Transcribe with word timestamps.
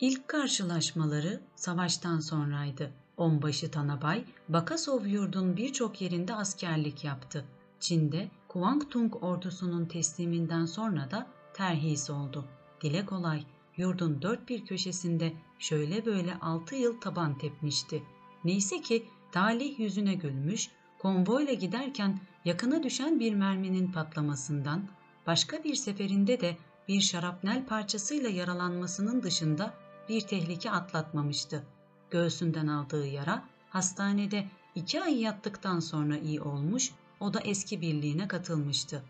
İlk 0.00 0.28
karşılaşmaları 0.28 1.40
savaştan 1.56 2.20
sonraydı. 2.20 2.90
Onbaşı 3.16 3.70
Tanabay, 3.70 4.24
Bakasov 4.48 5.06
yurdun 5.06 5.56
birçok 5.56 6.00
yerinde 6.00 6.34
askerlik 6.34 7.04
yaptı. 7.04 7.44
Çin'de 7.80 8.28
Kuangtung 8.48 9.24
ordusunun 9.24 9.86
tesliminden 9.86 10.66
sonra 10.66 11.10
da 11.10 11.26
terhis 11.54 12.10
oldu. 12.10 12.44
Dile 12.80 13.06
kolay, 13.06 13.44
yurdun 13.76 14.22
dört 14.22 14.48
bir 14.48 14.66
köşesinde 14.66 15.32
şöyle 15.58 16.06
böyle 16.06 16.34
altı 16.34 16.74
yıl 16.74 17.00
taban 17.00 17.38
tepmişti. 17.38 18.02
Neyse 18.44 18.80
ki 18.80 19.06
talih 19.32 19.78
yüzüne 19.78 20.14
gülmüş, 20.14 20.70
konvoyla 20.98 21.52
giderken 21.52 22.20
yakına 22.44 22.82
düşen 22.82 23.20
bir 23.20 23.34
merminin 23.34 23.92
patlamasından, 23.92 24.88
başka 25.26 25.64
bir 25.64 25.74
seferinde 25.74 26.40
de 26.40 26.56
bir 26.88 27.00
şarapnel 27.00 27.66
parçasıyla 27.66 28.30
yaralanmasının 28.30 29.22
dışında 29.22 29.74
bir 30.08 30.20
tehlike 30.20 30.70
atlatmamıştı. 30.70 31.66
Göğsünden 32.10 32.66
aldığı 32.66 33.06
yara 33.06 33.44
hastanede 33.70 34.48
iki 34.74 35.02
ay 35.02 35.20
yattıktan 35.20 35.80
sonra 35.80 36.18
iyi 36.18 36.40
olmuş, 36.40 36.90
o 37.20 37.34
da 37.34 37.40
eski 37.40 37.80
birliğine 37.80 38.28
katılmıştı. 38.28 39.02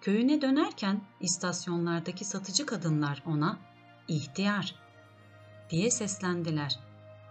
Köyüne 0.00 0.42
dönerken 0.42 1.00
istasyonlardaki 1.20 2.24
satıcı 2.24 2.66
kadınlar 2.66 3.22
ona 3.26 3.58
ihtiyar 4.08 4.74
diye 5.70 5.90
seslendiler. 5.90 6.78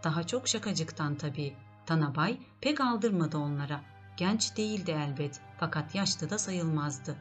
Daha 0.04 0.24
çok 0.24 0.48
şakacıktan 0.48 1.16
tabii. 1.16 1.56
Tanabay 1.86 2.40
pek 2.62 2.82
aldırmadı 2.82 3.38
onlara. 3.38 3.82
Genç 4.18 4.58
değildi 4.58 4.92
elbet 4.92 5.42
fakat 5.60 5.96
yaşlı 5.96 6.30
da 6.30 6.38
sayılmazdı. 6.38 7.16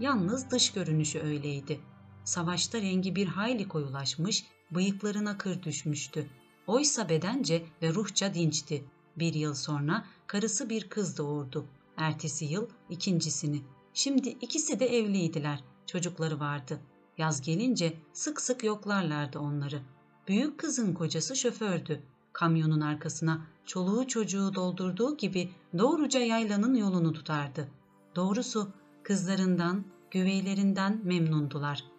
Yalnız 0.00 0.50
dış 0.50 0.72
görünüşü 0.72 1.20
öyleydi. 1.20 1.80
Savaşta 2.24 2.80
rengi 2.80 3.16
bir 3.16 3.26
hayli 3.26 3.68
koyulaşmış, 3.68 4.44
bıyıklarına 4.70 5.38
kır 5.38 5.62
düşmüştü. 5.62 6.26
Oysa 6.66 7.08
bedence 7.08 7.66
ve 7.82 7.94
ruhça 7.94 8.34
dinçti. 8.34 8.84
Bir 9.18 9.34
yıl 9.34 9.54
sonra 9.54 10.04
karısı 10.26 10.70
bir 10.70 10.88
kız 10.88 11.18
doğurdu. 11.18 11.66
Ertesi 11.96 12.44
yıl 12.44 12.66
ikincisini. 12.90 13.62
Şimdi 13.94 14.28
ikisi 14.28 14.80
de 14.80 14.86
evliydiler. 14.98 15.64
Çocukları 15.86 16.40
vardı. 16.40 16.80
Yaz 17.18 17.40
gelince 17.40 17.96
sık 18.12 18.40
sık 18.40 18.64
yoklarlardı 18.64 19.38
onları. 19.38 19.82
Büyük 20.28 20.58
kızın 20.58 20.94
kocası 20.94 21.36
şofördü. 21.36 22.02
Kamyonun 22.32 22.80
arkasına 22.80 23.46
çoluğu 23.66 24.06
çocuğu 24.06 24.54
doldurduğu 24.54 25.16
gibi 25.16 25.50
doğruca 25.78 26.20
yaylanın 26.20 26.74
yolunu 26.74 27.12
tutardı. 27.12 27.68
Doğrusu 28.16 28.68
kızlarından, 29.02 29.84
güveylerinden 30.10 31.00
memnundular. 31.04 31.93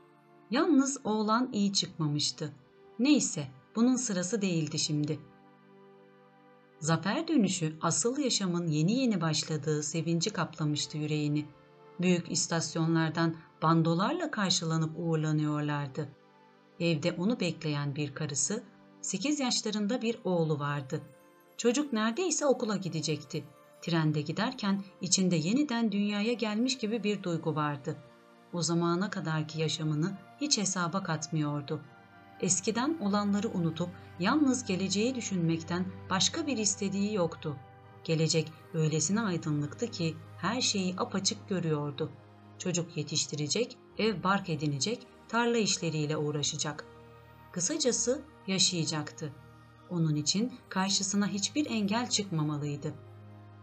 Yalnız 0.52 0.98
oğlan 1.04 1.50
iyi 1.54 1.74
çıkmamıştı. 1.74 2.54
Neyse, 3.00 3.48
bunun 3.76 3.96
sırası 3.96 4.42
değildi 4.42 4.80
şimdi. 4.80 5.20
Zafer 6.80 7.28
dönüşü 7.28 7.76
asıl 7.82 8.18
yaşamın 8.18 8.68
yeni 8.68 9.00
yeni 9.00 9.22
başladığı 9.22 9.84
sevinci 9.84 10.30
kaplamıştı 10.30 10.98
yüreğini. 10.98 11.46
Büyük 12.00 12.32
istasyonlardan 12.32 13.36
bandolarla 13.62 14.32
karşılanıp 14.32 14.92
uğurlanıyorlardı. 14.98 16.10
Evde 16.80 17.12
onu 17.12 17.40
bekleyen 17.40 17.96
bir 17.96 18.16
karısı, 18.16 18.64
8 19.02 19.40
yaşlarında 19.40 20.02
bir 20.02 20.20
oğlu 20.24 20.60
vardı. 20.60 21.02
Çocuk 21.58 21.94
neredeyse 21.94 22.46
okula 22.46 22.76
gidecekti. 22.76 23.44
Trende 23.82 24.22
giderken 24.22 24.84
içinde 25.02 25.36
yeniden 25.36 25.92
dünyaya 25.92 26.34
gelmiş 26.34 26.78
gibi 26.78 27.04
bir 27.04 27.24
duygu 27.24 27.56
vardı. 27.56 27.98
O 28.56 28.62
zamana 28.62 29.10
kadarki 29.10 29.62
yaşamını 29.62 30.18
hiç 30.42 30.58
hesaba 30.58 31.04
katmıyordu. 31.04 31.82
Eskiden 32.42 32.98
olanları 33.02 33.50
unutup 33.50 33.90
yalnız 34.20 34.66
geleceği 34.66 35.16
düşünmekten 35.16 35.86
başka 36.10 36.48
bir 36.48 36.58
istediği 36.58 37.14
yoktu. 37.14 37.56
Gelecek 38.04 38.52
öylesine 38.74 39.22
aydınlıktı 39.22 39.92
ki 39.92 40.16
her 40.38 40.62
şeyi 40.62 40.96
apaçık 40.98 41.50
görüyordu. 41.50 42.12
Çocuk 42.58 42.98
yetiştirecek, 42.98 43.78
ev 43.98 44.24
bark 44.24 44.50
edinecek, 44.50 45.08
tarla 45.28 45.58
işleriyle 45.58 46.18
uğraşacak. 46.18 46.86
Kısacası 47.52 48.22
yaşayacaktı. 48.48 49.34
Onun 49.90 50.16
için 50.16 50.54
karşısına 50.70 51.28
hiçbir 51.28 51.66
engel 51.70 52.10
çıkmamalıydı. 52.10 52.94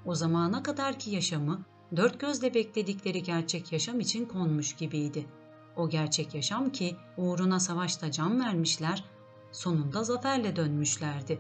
O 0.04 0.14
zamana 0.14 0.62
kadarki 0.62 1.10
yaşamı 1.10 1.64
dört 1.97 2.20
gözle 2.20 2.54
bekledikleri 2.54 3.22
gerçek 3.22 3.72
yaşam 3.72 4.00
için 4.00 4.26
konmuş 4.26 4.76
gibiydi. 4.76 5.26
O 5.76 5.88
gerçek 5.88 6.34
yaşam 6.34 6.70
ki 6.70 6.97
uğruna 7.16 7.60
savaşta 7.60 8.10
can 8.10 8.41
vermişler, 8.41 9.04
sonunda 9.53 10.04
zaferle 10.04 10.56
dönmüşlerdi. 10.56 11.38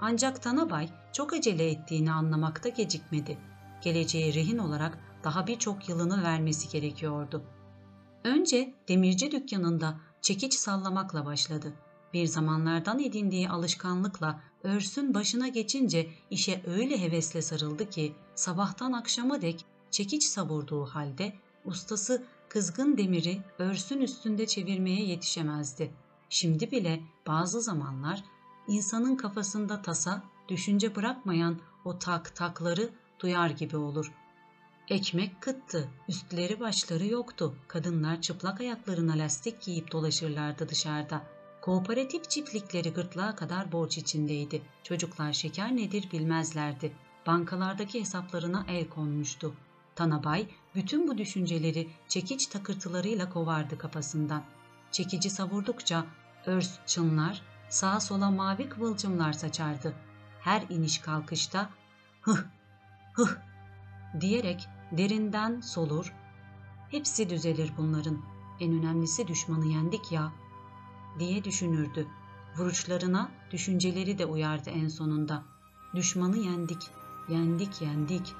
Ancak 0.00 0.42
Tanabay 0.42 0.88
çok 1.12 1.32
acele 1.32 1.70
ettiğini 1.70 2.12
anlamakta 2.12 2.68
gecikmedi. 2.68 3.38
Geleceğe 3.82 4.34
rehin 4.34 4.58
olarak 4.58 4.98
daha 5.24 5.46
birçok 5.46 5.88
yılını 5.88 6.22
vermesi 6.22 6.68
gerekiyordu. 6.68 7.42
Önce 8.24 8.74
demirci 8.88 9.32
dükkanında 9.32 10.00
çekiç 10.22 10.54
sallamakla 10.54 11.26
başladı. 11.26 11.72
Bir 12.12 12.26
zamanlardan 12.26 12.98
edindiği 12.98 13.48
alışkanlıkla 13.48 14.40
örsün 14.62 15.14
başına 15.14 15.48
geçince 15.48 16.10
işe 16.30 16.62
öyle 16.66 17.00
hevesle 17.00 17.42
sarıldı 17.42 17.90
ki 17.90 18.12
sabahtan 18.34 18.92
akşama 18.92 19.42
dek 19.42 19.66
çekiç 19.90 20.24
savurduğu 20.24 20.84
halde 20.84 21.32
ustası 21.64 22.22
kızgın 22.48 22.96
demiri 22.98 23.42
örsün 23.58 24.00
üstünde 24.00 24.46
çevirmeye 24.46 25.04
yetişemezdi. 25.04 25.90
Şimdi 26.28 26.70
bile 26.70 27.00
bazı 27.26 27.60
zamanlar 27.60 28.24
insanın 28.68 29.16
kafasında 29.16 29.82
tasa, 29.82 30.22
düşünce 30.48 30.96
bırakmayan 30.96 31.58
o 31.84 31.98
tak 31.98 32.36
takları 32.36 32.90
duyar 33.20 33.50
gibi 33.50 33.76
olur. 33.76 34.12
Ekmek 34.88 35.40
kıttı, 35.40 35.88
üstleri 36.08 36.60
başları 36.60 37.06
yoktu. 37.06 37.54
Kadınlar 37.68 38.20
çıplak 38.20 38.60
ayaklarına 38.60 39.12
lastik 39.18 39.62
giyip 39.62 39.92
dolaşırlardı 39.92 40.68
dışarıda. 40.68 41.22
Kooperatif 41.60 42.30
çiftlikleri 42.30 42.92
gırtlağa 42.92 43.36
kadar 43.36 43.72
borç 43.72 43.98
içindeydi. 43.98 44.62
Çocuklar 44.82 45.32
şeker 45.32 45.76
nedir 45.76 46.08
bilmezlerdi. 46.12 46.92
Bankalardaki 47.26 48.00
hesaplarına 48.00 48.64
el 48.68 48.88
konmuştu. 48.88 49.54
Tanabay 49.94 50.48
bütün 50.74 51.08
bu 51.08 51.18
düşünceleri 51.18 51.88
çekiç 52.08 52.46
takırtılarıyla 52.46 53.30
kovardı 53.30 53.78
kafasından. 53.78 54.44
Çekici 54.90 55.30
savurdukça 55.30 56.06
örs 56.46 56.78
çınlar, 56.86 57.42
sağa 57.68 58.00
sola 58.00 58.30
mavi 58.30 58.68
kıvılcımlar 58.68 59.32
saçardı. 59.32 59.94
Her 60.40 60.62
iniş 60.68 60.98
kalkışta 60.98 61.70
hıh 62.22 62.38
hıh 63.12 63.36
diyerek 64.20 64.68
derinden 64.92 65.60
solur. 65.60 66.12
Hepsi 66.90 67.30
düzelir 67.30 67.72
bunların. 67.78 68.18
En 68.60 68.72
önemlisi 68.72 69.28
düşmanı 69.28 69.66
yendik 69.66 70.12
ya 70.12 70.32
diye 71.18 71.44
düşünürdü. 71.44 72.06
Vuruçlarına 72.56 73.30
düşünceleri 73.50 74.18
de 74.18 74.26
uyardı 74.26 74.70
en 74.70 74.88
sonunda. 74.88 75.42
Düşmanı 75.94 76.36
yendik, 76.36 76.90
yendik, 77.28 77.82
yendik. 77.82 78.34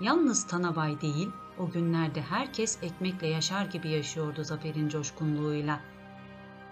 Yalnız 0.00 0.46
Tanabay 0.46 1.00
değil, 1.00 1.30
o 1.58 1.70
günlerde 1.70 2.22
herkes 2.22 2.78
ekmekle 2.82 3.26
yaşar 3.26 3.66
gibi 3.66 3.88
yaşıyordu 3.88 4.44
zaferin 4.44 4.88
coşkunluğuyla. 4.88 5.80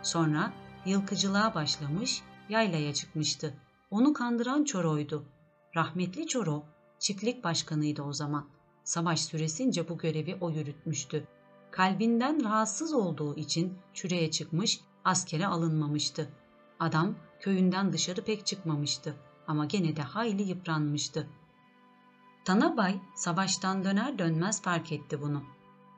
Sonra 0.02 0.52
yılkıcılığa 0.84 1.54
başlamış, 1.54 2.22
yaylaya 2.48 2.94
çıkmıştı. 2.94 3.54
Onu 3.90 4.12
kandıran 4.12 4.64
Çoro'ydu. 4.64 5.24
Rahmetli 5.76 6.26
Çoro, 6.26 6.64
çiftlik 6.98 7.44
başkanıydı 7.44 8.02
o 8.02 8.12
zaman. 8.12 8.48
Savaş 8.84 9.20
süresince 9.20 9.88
bu 9.88 9.98
görevi 9.98 10.38
o 10.40 10.50
yürütmüştü. 10.50 11.26
Kalbinden 11.70 12.44
rahatsız 12.44 12.92
olduğu 12.92 13.36
için 13.36 13.78
çüreye 13.94 14.30
çıkmış, 14.30 14.80
askere 15.04 15.46
alınmamıştı. 15.46 16.28
Adam 16.80 17.14
köyünden 17.40 17.92
dışarı 17.92 18.24
pek 18.24 18.46
çıkmamıştı 18.46 19.16
ama 19.46 19.64
gene 19.66 19.96
de 19.96 20.02
hayli 20.02 20.42
yıpranmıştı. 20.42 21.28
Tanabay 22.46 23.00
savaştan 23.14 23.84
döner 23.84 24.18
dönmez 24.18 24.62
fark 24.62 24.92
etti 24.92 25.22
bunu. 25.22 25.42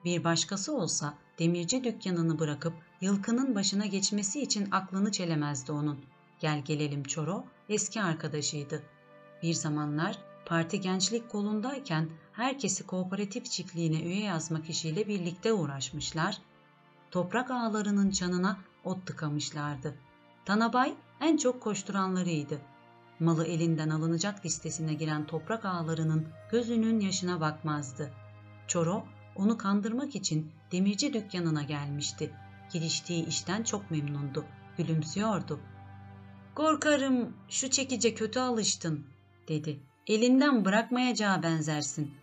Bir 0.05 0.25
başkası 0.25 0.77
olsa 0.77 1.15
demirci 1.39 1.85
dükkanını 1.85 2.39
bırakıp 2.39 2.73
yılkının 3.01 3.55
başına 3.55 3.87
geçmesi 3.87 4.43
için 4.43 4.71
aklını 4.71 5.13
çelemezdi 5.13 5.73
onun. 5.73 5.99
Gel 6.41 6.63
gelelim 6.65 7.03
Çoro 7.03 7.45
eski 7.69 8.03
arkadaşıydı. 8.03 8.83
Bir 9.43 9.55
zamanlar 9.55 10.19
parti 10.47 10.81
gençlik 10.81 11.29
kolundayken 11.31 12.09
herkesi 12.33 12.87
kooperatif 12.87 13.45
çiftliğine 13.45 14.03
üye 14.03 14.23
yazmak 14.25 14.71
işiyle 14.71 15.09
birlikte 15.09 15.53
uğraşmışlar. 15.53 16.39
Toprak 17.11 17.51
ağlarının 17.51 18.11
çanına 18.11 18.57
ot 18.85 19.07
tıkamışlardı. 19.07 19.95
Tanabay 20.45 20.95
en 21.21 21.37
çok 21.37 21.61
koşturanlarıydı. 21.61 22.61
Malı 23.21 23.47
elinden 23.47 23.91
alınacak 23.91 24.47
listesine 24.47 24.95
giren 24.95 25.27
toprak 25.27 25.65
ağlarının 25.65 26.29
gözünün 26.51 27.01
yaşına 27.01 27.41
bakmazdı. 27.41 28.11
Çoro 28.67 29.05
onu 29.37 29.59
kandırmak 29.59 30.17
için 30.17 30.53
demirci 30.73 31.13
dükkanına 31.13 31.63
gelmişti. 31.63 32.31
Giriştiği 32.73 33.27
işten 33.27 33.63
çok 33.63 33.91
memnundu. 33.91 34.45
gülümsüyordu. 34.77 35.61
Korkarım 36.55 37.37
şu 37.49 37.71
çekice 37.71 38.15
kötü 38.15 38.41
alıştın, 38.41 39.07
dedi. 39.49 39.81
Elinden 40.07 40.65
bırakmayacağı 40.65 41.43
benzersin. 41.43 42.15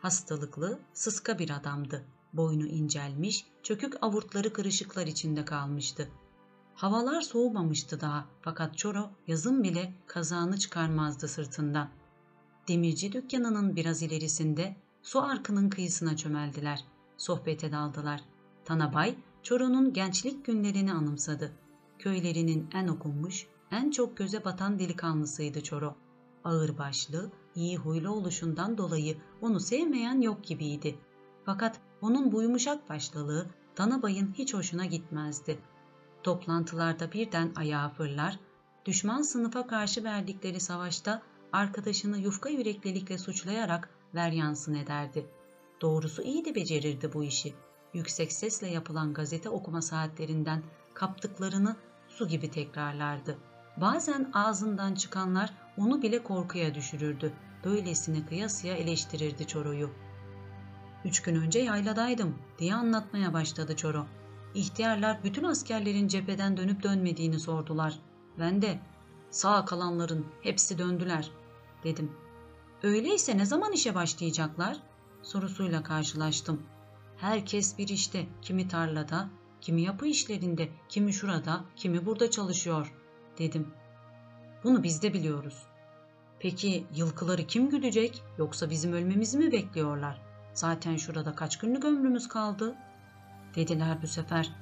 Hastalıklı, 0.00 0.78
sıska 0.92 1.38
bir 1.38 1.50
adamdı. 1.50 2.04
Boynu 2.32 2.66
incelmiş, 2.66 3.46
çökük 3.62 3.94
avurtları 4.02 4.52
kırışıklar 4.52 5.06
içinde 5.06 5.44
kalmıştı. 5.44 6.08
Havalar 6.74 7.20
soğumamıştı 7.20 8.00
daha 8.00 8.26
fakat 8.40 8.78
Çoro 8.78 9.10
yazın 9.26 9.62
bile 9.62 9.94
kazağını 10.06 10.58
çıkarmazdı 10.58 11.28
sırtından. 11.28 11.88
Demirci 12.68 13.12
dükkanının 13.12 13.76
biraz 13.76 14.02
ilerisinde 14.02 14.76
su 15.02 15.22
arkının 15.22 15.70
kıyısına 15.70 16.16
çömeldiler. 16.16 16.84
Sohbete 17.16 17.72
daldılar. 17.72 18.20
Tanabay, 18.64 19.14
Çoro'nun 19.42 19.92
gençlik 19.92 20.44
günlerini 20.44 20.92
anımsadı. 20.92 21.52
Köylerinin 21.98 22.68
en 22.74 22.88
okunmuş, 22.88 23.46
en 23.70 23.90
çok 23.90 24.16
göze 24.16 24.44
batan 24.44 24.78
delikanlısıydı 24.78 25.62
Çoro. 25.62 25.96
Ağırbaşlı, 26.44 27.30
iyi 27.54 27.76
huylu 27.76 28.10
oluşundan 28.10 28.78
dolayı 28.78 29.16
onu 29.40 29.60
sevmeyen 29.60 30.20
yok 30.20 30.44
gibiydi. 30.44 30.98
Fakat 31.44 31.80
onun 32.00 32.32
bu 32.32 32.42
yumuşak 32.42 32.88
başlılığı 32.88 33.46
Tanabay'ın 33.74 34.32
hiç 34.32 34.54
hoşuna 34.54 34.86
gitmezdi. 34.86 35.58
Toplantılarda 36.24 37.12
birden 37.12 37.52
ayağa 37.56 37.88
fırlar, 37.88 38.38
düşman 38.86 39.22
sınıfa 39.22 39.66
karşı 39.66 40.04
verdikleri 40.04 40.60
savaşta 40.60 41.22
arkadaşını 41.52 42.18
yufka 42.18 42.48
yüreklilikle 42.48 43.18
suçlayarak 43.18 43.90
veryansın 44.14 44.74
ederdi. 44.74 45.26
Doğrusu 45.80 46.22
iyi 46.22 46.44
de 46.44 46.54
becerirdi 46.54 47.12
bu 47.12 47.24
işi. 47.24 47.54
Yüksek 47.94 48.32
sesle 48.32 48.68
yapılan 48.68 49.14
gazete 49.14 49.48
okuma 49.48 49.82
saatlerinden 49.82 50.62
kaptıklarını 50.94 51.76
su 52.08 52.28
gibi 52.28 52.50
tekrarlardı. 52.50 53.38
Bazen 53.76 54.30
ağzından 54.34 54.94
çıkanlar 54.94 55.54
onu 55.76 56.02
bile 56.02 56.22
korkuya 56.22 56.74
düşürürdü. 56.74 57.32
Böylesine 57.64 58.26
kıyasıya 58.26 58.74
eleştirirdi 58.74 59.46
Çoro'yu. 59.46 59.90
Üç 61.04 61.22
gün 61.22 61.34
önce 61.34 61.58
yayladaydım 61.58 62.38
diye 62.58 62.74
anlatmaya 62.74 63.32
başladı 63.32 63.76
Çoro. 63.76 64.06
İhtiyarlar 64.54 65.24
bütün 65.24 65.44
askerlerin 65.44 66.08
cepheden 66.08 66.56
dönüp 66.56 66.82
dönmediğini 66.82 67.40
sordular. 67.40 67.98
Ben 68.38 68.62
de 68.62 68.78
sağ 69.30 69.64
kalanların 69.64 70.26
hepsi 70.42 70.78
döndüler 70.78 71.30
dedim. 71.84 72.12
Öyleyse 72.82 73.38
ne 73.38 73.46
zaman 73.46 73.72
işe 73.72 73.94
başlayacaklar? 73.94 74.76
sorusuyla 75.22 75.82
karşılaştım. 75.82 76.62
Herkes 77.16 77.78
bir 77.78 77.88
işte, 77.88 78.26
kimi 78.42 78.68
tarlada, 78.68 79.28
kimi 79.60 79.82
yapı 79.82 80.06
işlerinde, 80.06 80.68
kimi 80.88 81.12
şurada, 81.12 81.64
kimi 81.76 82.06
burada 82.06 82.30
çalışıyor 82.30 82.94
dedim. 83.38 83.68
Bunu 84.64 84.82
biz 84.82 85.02
de 85.02 85.14
biliyoruz. 85.14 85.62
Peki 86.38 86.86
yılkıları 86.94 87.46
kim 87.46 87.70
güdecek 87.70 88.22
yoksa 88.38 88.70
bizim 88.70 88.92
ölmemizi 88.92 89.38
mi 89.38 89.52
bekliyorlar? 89.52 90.22
Zaten 90.54 90.96
şurada 90.96 91.34
kaç 91.34 91.58
günlük 91.58 91.84
ömrümüz 91.84 92.28
kaldı? 92.28 92.76
Dediler 93.56 94.02
bu 94.02 94.06
sefer. 94.06 94.52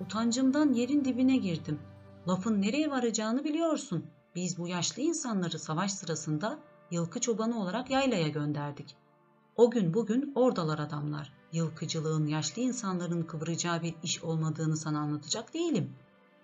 Utancımdan 0.00 0.72
yerin 0.72 1.04
dibine 1.04 1.36
girdim. 1.36 1.78
Lafın 2.28 2.62
nereye 2.62 2.90
varacağını 2.90 3.44
biliyorsun. 3.44 4.06
Biz 4.34 4.58
bu 4.58 4.68
yaşlı 4.68 5.02
insanları 5.02 5.58
savaş 5.58 5.92
sırasında 5.92 6.58
yılkı 6.90 7.20
çobanı 7.20 7.60
olarak 7.62 7.90
yaylaya 7.90 8.28
gönderdik. 8.28 8.96
O 9.56 9.70
gün 9.70 9.94
bugün 9.94 10.32
oradalar 10.34 10.78
adamlar. 10.78 11.32
Yılkıcılığın 11.52 12.26
yaşlı 12.26 12.62
insanların 12.62 13.22
kıvıracağı 13.22 13.82
bir 13.82 13.94
iş 14.02 14.24
olmadığını 14.24 14.76
sana 14.76 14.98
anlatacak 14.98 15.54
değilim. 15.54 15.92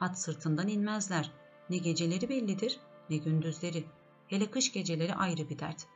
At 0.01 0.19
sırtından 0.19 0.69
inmezler. 0.69 1.31
Ne 1.71 1.77
geceleri 1.77 2.29
bellidir 2.29 2.81
ne 3.11 3.17
gündüzleri. 3.17 3.85
Hele 4.29 4.51
kış 4.51 4.73
geceleri 4.73 5.15
ayrı 5.15 5.49
bir 5.49 5.59
dert. 5.59 5.87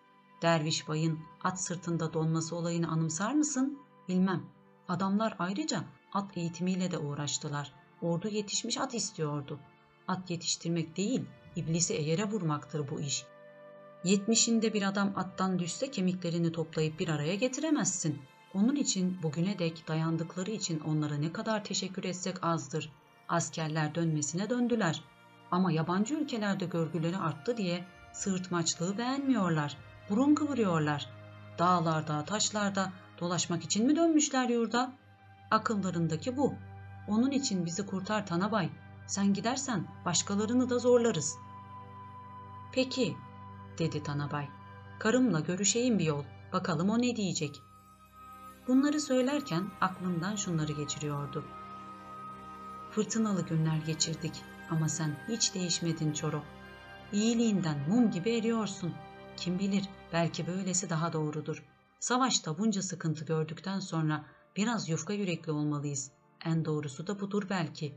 Derviş 0.42 0.88
bayın 0.88 1.18
at 1.44 1.60
sırtında 1.60 2.12
donması 2.12 2.56
olayını 2.56 2.88
anımsar 2.88 3.34
mısın? 3.34 3.78
Bilmem. 4.08 4.57
Adamlar 4.88 5.36
ayrıca 5.38 5.84
at 6.12 6.36
eğitimiyle 6.36 6.90
de 6.90 6.98
uğraştılar. 6.98 7.72
Ordu 8.02 8.28
yetişmiş 8.28 8.78
at 8.78 8.94
istiyordu. 8.94 9.58
At 10.08 10.30
yetiştirmek 10.30 10.96
değil, 10.96 11.24
iblisi 11.56 11.94
eğere 11.94 12.24
vurmaktır 12.24 12.90
bu 12.90 13.00
iş. 13.00 13.24
Yetmişinde 14.04 14.74
bir 14.74 14.82
adam 14.82 15.12
attan 15.16 15.58
düşse 15.58 15.90
kemiklerini 15.90 16.52
toplayıp 16.52 17.00
bir 17.00 17.08
araya 17.08 17.34
getiremezsin. 17.34 18.18
Onun 18.54 18.76
için 18.76 19.22
bugüne 19.22 19.58
dek 19.58 19.88
dayandıkları 19.88 20.50
için 20.50 20.80
onlara 20.80 21.14
ne 21.14 21.32
kadar 21.32 21.64
teşekkür 21.64 22.04
etsek 22.04 22.44
azdır. 22.44 22.92
Askerler 23.28 23.94
dönmesine 23.94 24.50
döndüler. 24.50 25.04
Ama 25.50 25.72
yabancı 25.72 26.14
ülkelerde 26.14 26.64
görgüleri 26.64 27.16
arttı 27.16 27.56
diye 27.56 27.84
sığırtmaçlığı 28.12 28.98
beğenmiyorlar. 28.98 29.76
Burun 30.10 30.34
kıvırıyorlar. 30.34 31.10
Dağlarda, 31.58 32.24
taşlarda 32.24 32.92
dolaşmak 33.20 33.64
için 33.64 33.86
mi 33.86 33.96
dönmüşler 33.96 34.48
yurda? 34.48 34.92
Akıllarındaki 35.50 36.36
bu. 36.36 36.54
Onun 37.08 37.30
için 37.30 37.66
bizi 37.66 37.86
kurtar 37.86 38.26
Tanabay. 38.26 38.70
Sen 39.06 39.34
gidersen 39.34 39.84
başkalarını 40.04 40.70
da 40.70 40.78
zorlarız. 40.78 41.36
Peki, 42.72 43.16
dedi 43.78 44.02
Tanabay. 44.02 44.48
Karımla 44.98 45.40
görüşeyim 45.40 45.98
bir 45.98 46.04
yol. 46.04 46.24
Bakalım 46.52 46.90
o 46.90 46.98
ne 46.98 47.16
diyecek. 47.16 47.62
Bunları 48.68 49.00
söylerken 49.00 49.70
aklından 49.80 50.36
şunları 50.36 50.72
geçiriyordu. 50.72 51.44
Fırtınalı 52.90 53.46
günler 53.46 53.76
geçirdik 53.76 54.32
ama 54.70 54.88
sen 54.88 55.16
hiç 55.28 55.54
değişmedin 55.54 56.12
Çoro. 56.12 56.42
İyiliğinden 57.12 57.78
mum 57.88 58.10
gibi 58.10 58.30
eriyorsun. 58.30 58.94
Kim 59.36 59.58
bilir 59.58 59.88
belki 60.12 60.46
böylesi 60.46 60.90
daha 60.90 61.12
doğrudur. 61.12 61.64
Savaşta 62.00 62.58
bunca 62.58 62.82
sıkıntı 62.82 63.24
gördükten 63.24 63.80
sonra 63.80 64.24
biraz 64.56 64.88
yufka 64.88 65.12
yürekli 65.12 65.52
olmalıyız. 65.52 66.10
En 66.44 66.64
doğrusu 66.64 67.06
da 67.06 67.20
budur 67.20 67.46
belki. 67.50 67.94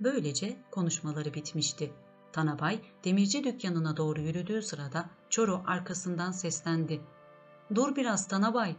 Böylece 0.00 0.56
konuşmaları 0.70 1.34
bitmişti. 1.34 1.92
Tanabay 2.32 2.80
demirci 3.04 3.44
dükkanına 3.44 3.96
doğru 3.96 4.20
yürüdüğü 4.20 4.62
sırada 4.62 5.10
Çoro 5.30 5.62
arkasından 5.66 6.32
seslendi. 6.32 7.00
Dur 7.74 7.96
biraz 7.96 8.28
Tanabay. 8.28 8.76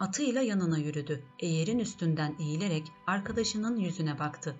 Atıyla 0.00 0.42
yanına 0.42 0.78
yürüdü. 0.78 1.24
Eğerin 1.38 1.78
üstünden 1.78 2.36
eğilerek 2.40 2.86
arkadaşının 3.06 3.76
yüzüne 3.76 4.18
baktı. 4.18 4.56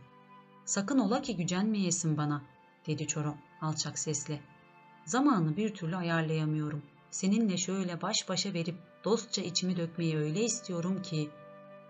Sakın 0.64 0.98
ola 0.98 1.22
ki 1.22 1.36
gücenmeyesin 1.36 2.16
bana, 2.16 2.42
dedi 2.86 3.06
Çoro 3.06 3.34
alçak 3.60 3.98
sesle. 3.98 4.40
Zamanı 5.04 5.56
bir 5.56 5.74
türlü 5.74 5.96
ayarlayamıyorum. 5.96 6.82
Seninle 7.14 7.56
şöyle 7.56 8.02
baş 8.02 8.28
başa 8.28 8.54
verip 8.54 8.74
dostça 9.04 9.42
içimi 9.42 9.76
dökmeyi 9.76 10.16
öyle 10.16 10.44
istiyorum 10.44 11.02
ki. 11.02 11.30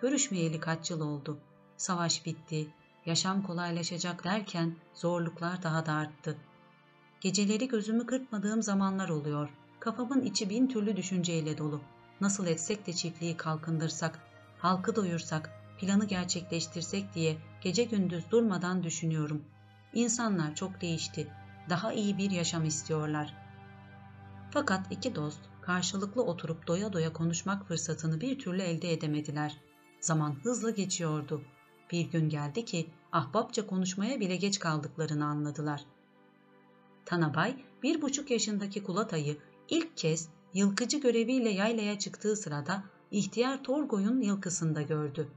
Görüşmeyeli 0.00 0.60
kaç 0.60 0.90
yıl 0.90 1.00
oldu. 1.00 1.38
Savaş 1.76 2.26
bitti, 2.26 2.66
yaşam 3.06 3.42
kolaylaşacak 3.42 4.24
derken 4.24 4.76
zorluklar 4.94 5.62
daha 5.62 5.86
da 5.86 5.92
arttı. 5.92 6.36
Geceleri 7.20 7.68
gözümü 7.68 8.06
kırpmadığım 8.06 8.62
zamanlar 8.62 9.08
oluyor. 9.08 9.48
Kafamın 9.80 10.22
içi 10.22 10.50
bin 10.50 10.66
türlü 10.66 10.96
düşünceyle 10.96 11.58
dolu. 11.58 11.80
Nasıl 12.20 12.46
etsek 12.46 12.86
de 12.86 12.92
çiftliği 12.92 13.36
kalkındırsak, 13.36 14.18
halkı 14.58 14.96
doyursak, 14.96 15.50
planı 15.78 16.04
gerçekleştirsek 16.04 17.14
diye 17.14 17.36
gece 17.60 17.84
gündüz 17.84 18.30
durmadan 18.30 18.82
düşünüyorum. 18.82 19.44
İnsanlar 19.94 20.54
çok 20.54 20.80
değişti. 20.80 21.28
Daha 21.70 21.92
iyi 21.92 22.18
bir 22.18 22.30
yaşam 22.30 22.64
istiyorlar. 22.64 23.43
Fakat 24.54 24.92
iki 24.92 25.14
dost 25.14 25.38
karşılıklı 25.62 26.22
oturup 26.22 26.66
doya 26.66 26.92
doya 26.92 27.12
konuşmak 27.12 27.68
fırsatını 27.68 28.20
bir 28.20 28.38
türlü 28.38 28.62
elde 28.62 28.92
edemediler. 28.92 29.60
Zaman 30.00 30.36
hızla 30.42 30.70
geçiyordu. 30.70 31.42
Bir 31.92 32.10
gün 32.10 32.28
geldi 32.28 32.64
ki 32.64 32.90
ahbapça 33.12 33.66
konuşmaya 33.66 34.20
bile 34.20 34.36
geç 34.36 34.58
kaldıklarını 34.58 35.24
anladılar. 35.24 35.84
Tanabay 37.04 37.56
bir 37.82 38.02
buçuk 38.02 38.30
yaşındaki 38.30 38.82
Kulatay'ı 38.82 39.36
ilk 39.68 39.96
kez 39.96 40.28
yılkıcı 40.54 41.00
göreviyle 41.00 41.50
yaylaya 41.50 41.98
çıktığı 41.98 42.36
sırada 42.36 42.84
ihtiyar 43.10 43.64
Torgoy'un 43.64 44.20
yılkısında 44.20 44.82
gördü. 44.82 45.28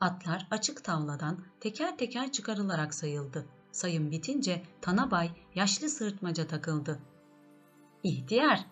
Atlar 0.00 0.46
açık 0.50 0.84
tavladan 0.84 1.38
teker 1.60 1.98
teker 1.98 2.32
çıkarılarak 2.32 2.94
sayıldı. 2.94 3.46
Sayım 3.72 4.10
bitince 4.10 4.62
Tanabay 4.80 5.30
yaşlı 5.54 5.88
sırtmaca 5.88 6.46
takıldı. 6.46 7.00
İhtiyar, 8.04 8.66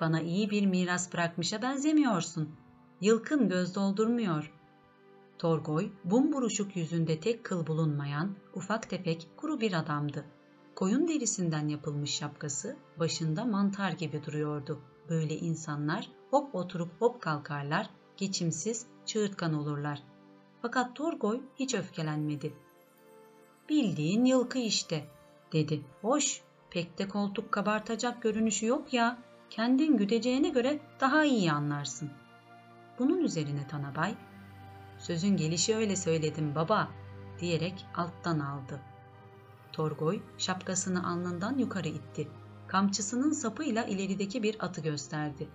bana 0.00 0.20
iyi 0.20 0.50
bir 0.50 0.66
miras 0.66 1.12
bırakmışa 1.12 1.62
benzemiyorsun. 1.62 2.48
Yılkın 3.00 3.48
göz 3.48 3.74
doldurmuyor. 3.74 4.52
Torgoy, 5.38 5.90
bumburuşuk 6.04 6.76
yüzünde 6.76 7.20
tek 7.20 7.44
kıl 7.44 7.66
bulunmayan, 7.66 8.36
ufak 8.54 8.90
tefek 8.90 9.28
kuru 9.36 9.60
bir 9.60 9.72
adamdı. 9.72 10.24
Koyun 10.74 11.08
derisinden 11.08 11.68
yapılmış 11.68 12.14
şapkası 12.14 12.76
başında 12.98 13.44
mantar 13.44 13.92
gibi 13.92 14.24
duruyordu. 14.24 14.80
Böyle 15.08 15.36
insanlar 15.36 16.10
hop 16.30 16.54
oturup 16.54 17.00
hop 17.00 17.22
kalkarlar, 17.22 17.90
geçimsiz, 18.16 18.86
çığırtkan 19.06 19.54
olurlar. 19.54 20.02
Fakat 20.62 20.96
Torgoy 20.96 21.40
hiç 21.56 21.74
öfkelenmedi. 21.74 22.54
Bildiğin 23.68 24.24
yılkı 24.24 24.58
işte, 24.58 25.04
dedi. 25.52 25.84
Hoş, 26.02 26.42
pek 26.74 26.98
de 26.98 27.08
koltuk 27.08 27.52
kabartacak 27.52 28.22
görünüşü 28.22 28.66
yok 28.66 28.92
ya. 28.92 29.18
Kendin 29.50 29.96
güdeceğine 29.96 30.48
göre 30.48 30.80
daha 31.00 31.24
iyi 31.24 31.52
anlarsın. 31.52 32.10
Bunun 32.98 33.18
üzerine 33.18 33.66
Tanabay, 33.66 34.14
sözün 34.98 35.36
gelişi 35.36 35.76
öyle 35.76 35.96
söyledim 35.96 36.54
baba, 36.54 36.88
diyerek 37.40 37.86
alttan 37.96 38.38
aldı. 38.38 38.80
Torgoy 39.72 40.20
şapkasını 40.38 41.08
alnından 41.08 41.58
yukarı 41.58 41.88
itti. 41.88 42.28
Kamçısının 42.66 43.32
sapıyla 43.32 43.84
ilerideki 43.84 44.42
bir 44.42 44.64
atı 44.64 44.80
gösterdi. 44.80 45.48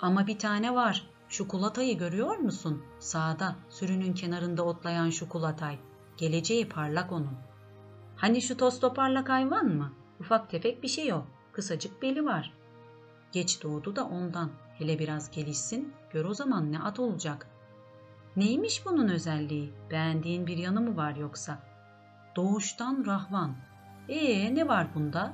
Ama 0.00 0.26
bir 0.26 0.38
tane 0.38 0.74
var. 0.74 1.10
Şu 1.28 1.48
kulatayı 1.48 1.98
görüyor 1.98 2.36
musun? 2.36 2.82
Sağda, 2.98 3.56
sürünün 3.68 4.14
kenarında 4.14 4.64
otlayan 4.64 5.10
şu 5.10 5.28
kulatay. 5.28 5.78
Geleceği 6.16 6.68
parlak 6.68 7.12
onun. 7.12 7.38
Hani 8.16 8.42
şu 8.42 8.56
toz 8.56 8.80
toparlak 8.80 9.28
hayvan 9.28 9.66
mı? 9.66 9.99
Ufak 10.20 10.50
tefek 10.50 10.82
bir 10.82 10.88
şey 10.88 11.12
o. 11.12 11.24
Kısacık 11.52 12.02
beli 12.02 12.24
var. 12.24 12.52
Geç 13.32 13.62
doğdu 13.62 13.96
da 13.96 14.04
ondan. 14.04 14.50
Hele 14.78 14.98
biraz 14.98 15.30
gelişsin, 15.30 15.92
gör 16.12 16.24
o 16.24 16.34
zaman 16.34 16.72
ne 16.72 16.78
at 16.78 16.98
olacak. 17.00 17.46
Neymiş 18.36 18.86
bunun 18.86 19.08
özelliği? 19.08 19.72
Beğendiğin 19.90 20.46
bir 20.46 20.56
yanı 20.56 20.80
mı 20.80 20.96
var 20.96 21.16
yoksa? 21.16 21.58
Doğuştan 22.36 23.04
rahvan. 23.06 23.56
Ee 24.08 24.54
ne 24.54 24.68
var 24.68 24.94
bunda? 24.94 25.32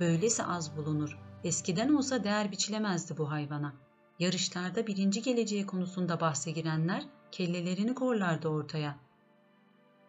Böylesi 0.00 0.44
az 0.44 0.76
bulunur. 0.76 1.18
Eskiden 1.44 1.94
olsa 1.94 2.24
değer 2.24 2.52
biçilemezdi 2.52 3.18
bu 3.18 3.30
hayvana. 3.30 3.72
Yarışlarda 4.18 4.86
birinci 4.86 5.22
geleceği 5.22 5.66
konusunda 5.66 6.20
bahse 6.20 6.50
girenler 6.50 7.02
kellelerini 7.32 7.94
korlardı 7.94 8.48
ortaya. 8.48 8.96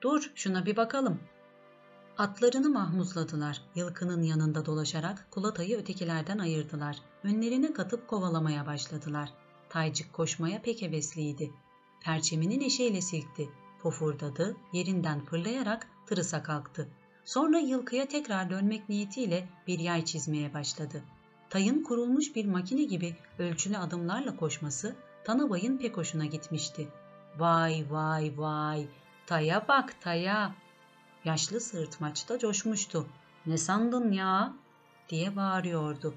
Dur 0.01 0.31
şuna 0.35 0.65
bir 0.65 0.77
bakalım. 0.77 1.19
Atlarını 2.17 2.69
mahmuzladılar. 2.69 3.61
Yılkının 3.75 4.21
yanında 4.21 4.65
dolaşarak 4.65 5.27
kulatayı 5.31 5.77
ötekilerden 5.77 6.37
ayırdılar. 6.37 6.97
Önlerine 7.23 7.73
katıp 7.73 8.07
kovalamaya 8.07 8.65
başladılar. 8.65 9.33
Taycık 9.69 10.13
koşmaya 10.13 10.61
pek 10.61 10.81
hevesliydi. 10.81 11.51
Perçemini 12.01 12.59
neşeyle 12.59 13.01
silkti. 13.01 13.49
Pofurdadı, 13.81 14.55
yerinden 14.73 15.25
fırlayarak 15.25 15.87
tırısa 16.05 16.43
kalktı. 16.43 16.87
Sonra 17.25 17.59
yılkıya 17.59 18.07
tekrar 18.07 18.49
dönmek 18.49 18.89
niyetiyle 18.89 19.49
bir 19.67 19.79
yay 19.79 20.05
çizmeye 20.05 20.53
başladı. 20.53 21.03
Tayın 21.49 21.83
kurulmuş 21.83 22.35
bir 22.35 22.45
makine 22.45 22.83
gibi 22.83 23.15
ölçülü 23.39 23.77
adımlarla 23.77 24.35
koşması 24.35 24.95
Tanabay'ın 25.23 25.77
pek 25.77 25.97
hoşuna 25.97 26.25
gitmişti. 26.25 26.87
Vay 27.37 27.85
vay 27.89 28.33
vay, 28.37 28.87
taya 29.27 29.67
bak 29.67 30.01
taya. 30.01 30.55
Yaşlı 31.25 31.59
sırtmaç 31.59 32.29
da 32.29 32.39
coşmuştu. 32.39 33.07
Ne 33.45 33.57
sandın 33.57 34.11
ya? 34.11 34.53
diye 35.09 35.35
bağırıyordu. 35.35 36.13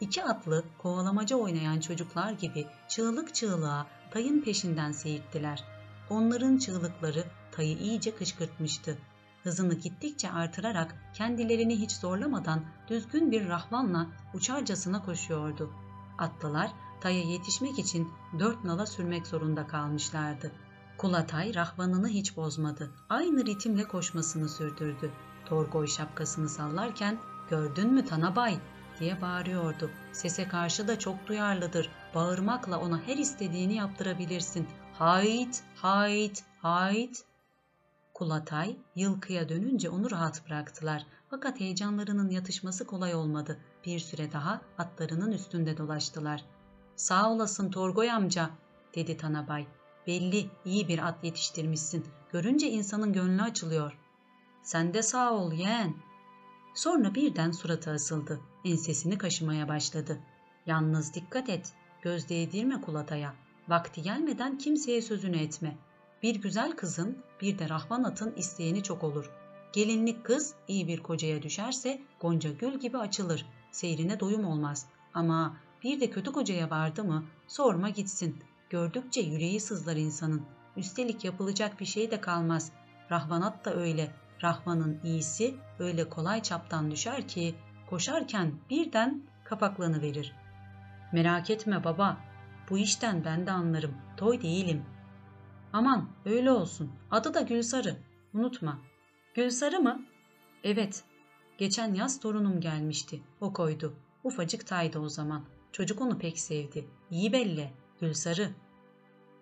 İki 0.00 0.24
atlı 0.24 0.64
kovalamaca 0.78 1.36
oynayan 1.36 1.80
çocuklar 1.80 2.32
gibi 2.32 2.66
çığlık 2.88 3.34
çığlığa 3.34 3.86
tayın 4.10 4.40
peşinden 4.40 4.92
seyirttiler. 4.92 5.64
Onların 6.10 6.58
çığlıkları 6.58 7.24
tayı 7.52 7.78
iyice 7.78 8.16
kışkırtmıştı. 8.16 8.98
Hızını 9.42 9.74
gittikçe 9.74 10.30
artırarak 10.30 10.94
kendilerini 11.14 11.80
hiç 11.80 11.92
zorlamadan 11.92 12.64
düzgün 12.88 13.30
bir 13.30 13.48
rahvanla 13.48 14.06
uçarcasına 14.34 15.04
koşuyordu. 15.04 15.70
Atlılar 16.18 16.70
taya 17.00 17.22
yetişmek 17.22 17.78
için 17.78 18.08
dört 18.38 18.64
nala 18.64 18.86
sürmek 18.86 19.26
zorunda 19.26 19.66
kalmışlardı. 19.66 20.52
Kulatay 20.98 21.54
rahvanını 21.54 22.08
hiç 22.08 22.36
bozmadı. 22.36 22.90
Aynı 23.08 23.46
ritimle 23.46 23.88
koşmasını 23.88 24.48
sürdürdü. 24.48 25.12
Torgoy 25.44 25.86
şapkasını 25.86 26.48
sallarken 26.48 27.18
gördün 27.50 27.92
mü 27.92 28.04
Tanabay 28.04 28.58
diye 29.00 29.22
bağırıyordu. 29.22 29.90
Sese 30.12 30.48
karşı 30.48 30.88
da 30.88 30.98
çok 30.98 31.26
duyarlıdır. 31.26 31.90
Bağırmakla 32.14 32.80
ona 32.80 33.02
her 33.02 33.16
istediğini 33.16 33.74
yaptırabilirsin. 33.74 34.66
Hayt, 34.92 35.62
hayt, 35.76 36.44
hayt. 36.62 37.24
Kulatay 38.14 38.76
yılkıya 38.96 39.48
dönünce 39.48 39.90
onu 39.90 40.10
rahat 40.10 40.46
bıraktılar. 40.46 41.06
Fakat 41.30 41.60
heyecanlarının 41.60 42.30
yatışması 42.30 42.86
kolay 42.86 43.14
olmadı. 43.14 43.58
Bir 43.86 43.98
süre 43.98 44.32
daha 44.32 44.60
atlarının 44.78 45.32
üstünde 45.32 45.76
dolaştılar. 45.76 46.44
Sağ 46.96 47.32
olasın 47.32 47.70
Torgoy 47.70 48.10
amca, 48.10 48.50
dedi 48.94 49.16
Tanabay. 49.16 49.66
Belli 50.08 50.46
iyi 50.64 50.88
bir 50.88 51.08
at 51.08 51.24
yetiştirmişsin. 51.24 52.04
Görünce 52.32 52.70
insanın 52.70 53.12
gönlü 53.12 53.42
açılıyor. 53.42 53.98
Sen 54.62 54.94
de 54.94 55.02
sağ 55.02 55.32
ol 55.32 55.52
yeğen. 55.52 55.94
Sonra 56.74 57.14
birden 57.14 57.50
suratı 57.50 57.90
asıldı. 57.90 58.40
Ensesini 58.64 59.18
kaşımaya 59.18 59.68
başladı. 59.68 60.18
Yalnız 60.66 61.14
dikkat 61.14 61.48
et. 61.48 61.72
Göz 62.02 62.28
değdirme 62.28 62.80
kulataya. 62.80 63.34
Vakti 63.68 64.02
gelmeden 64.02 64.58
kimseye 64.58 65.02
sözünü 65.02 65.36
etme. 65.38 65.76
Bir 66.22 66.34
güzel 66.34 66.72
kızın 66.72 67.18
bir 67.40 67.58
de 67.58 67.68
rahvan 67.68 68.04
atın 68.04 68.34
isteyeni 68.36 68.82
çok 68.82 69.04
olur. 69.04 69.30
Gelinlik 69.72 70.24
kız 70.24 70.54
iyi 70.68 70.88
bir 70.88 71.02
kocaya 71.02 71.42
düşerse 71.42 72.02
gonca 72.20 72.50
gül 72.52 72.80
gibi 72.80 72.98
açılır. 72.98 73.46
Seyrine 73.72 74.20
doyum 74.20 74.44
olmaz. 74.44 74.86
Ama 75.14 75.56
bir 75.84 76.00
de 76.00 76.10
kötü 76.10 76.32
kocaya 76.32 76.70
vardı 76.70 77.04
mı 77.04 77.24
sorma 77.48 77.88
gitsin. 77.88 78.36
Gördükçe 78.70 79.20
yüreği 79.20 79.60
sızlar 79.60 79.96
insanın. 79.96 80.42
Üstelik 80.76 81.24
yapılacak 81.24 81.80
bir 81.80 81.84
şey 81.84 82.10
de 82.10 82.20
kalmaz. 82.20 82.72
Rahvanat 83.10 83.64
da 83.64 83.74
öyle. 83.74 84.14
Rahvanın 84.42 85.00
iyisi 85.04 85.54
öyle 85.78 86.08
kolay 86.08 86.42
çaptan 86.42 86.90
düşer 86.90 87.28
ki 87.28 87.54
koşarken 87.90 88.54
birden 88.70 89.22
kapaklanıverir. 89.44 90.34
Merak 91.12 91.50
etme 91.50 91.84
baba, 91.84 92.18
bu 92.70 92.78
işten 92.78 93.24
ben 93.24 93.46
de 93.46 93.50
anlarım, 93.50 93.94
toy 94.16 94.42
değilim. 94.42 94.84
Aman 95.72 96.08
öyle 96.24 96.50
olsun, 96.50 96.92
adı 97.10 97.34
da 97.34 97.40
Gülsarı, 97.40 97.96
unutma. 98.34 98.78
Gülsarı 99.34 99.80
mı? 99.80 100.02
Evet, 100.64 101.04
geçen 101.58 101.94
yaz 101.94 102.20
torunum 102.20 102.60
gelmişti, 102.60 103.22
o 103.40 103.52
koydu. 103.52 103.94
Ufacık 104.24 104.66
taydı 104.66 104.98
o 104.98 105.08
zaman, 105.08 105.44
çocuk 105.72 106.00
onu 106.00 106.18
pek 106.18 106.38
sevdi. 106.38 106.88
İyi 107.10 107.32
belli, 107.32 107.70
Gülsarı. 108.00 108.50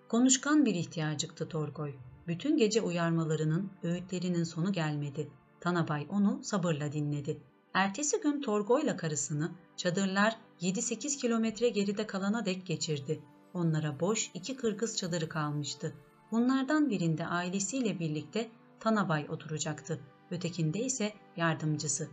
Konuşkan 0.09 0.65
bir 0.65 0.75
ihtiyacıktı 0.75 1.49
Torgoy. 1.49 1.95
Bütün 2.27 2.57
gece 2.57 2.81
uyarmalarının, 2.81 3.71
öğütlerinin 3.83 4.45
sonu 4.45 4.73
gelmedi. 4.73 5.29
Tanabay 5.61 6.07
onu 6.11 6.41
sabırla 6.43 6.93
dinledi. 6.93 7.41
Ertesi 7.75 8.21
gün 8.21 8.41
Torgoy'la 8.41 8.97
karısını 8.97 9.51
çadırlar 9.77 10.37
7-8 10.61 11.19
kilometre 11.19 11.69
geride 11.69 12.07
kalana 12.07 12.47
dek 12.47 12.67
geçirdi. 12.67 13.21
Onlara 13.55 14.01
boş 14.01 14.31
iki 14.35 14.57
kırgız 14.57 14.97
çadırı 14.97 15.29
kalmıştı. 15.29 15.95
Bunlardan 16.33 16.91
birinde 16.91 17.27
ailesiyle 17.27 17.99
birlikte 17.99 18.51
Tanabay 18.81 19.27
oturacaktı. 19.29 20.01
Ötekinde 20.31 20.79
ise 20.79 21.13
yardımcısı. 21.37 22.09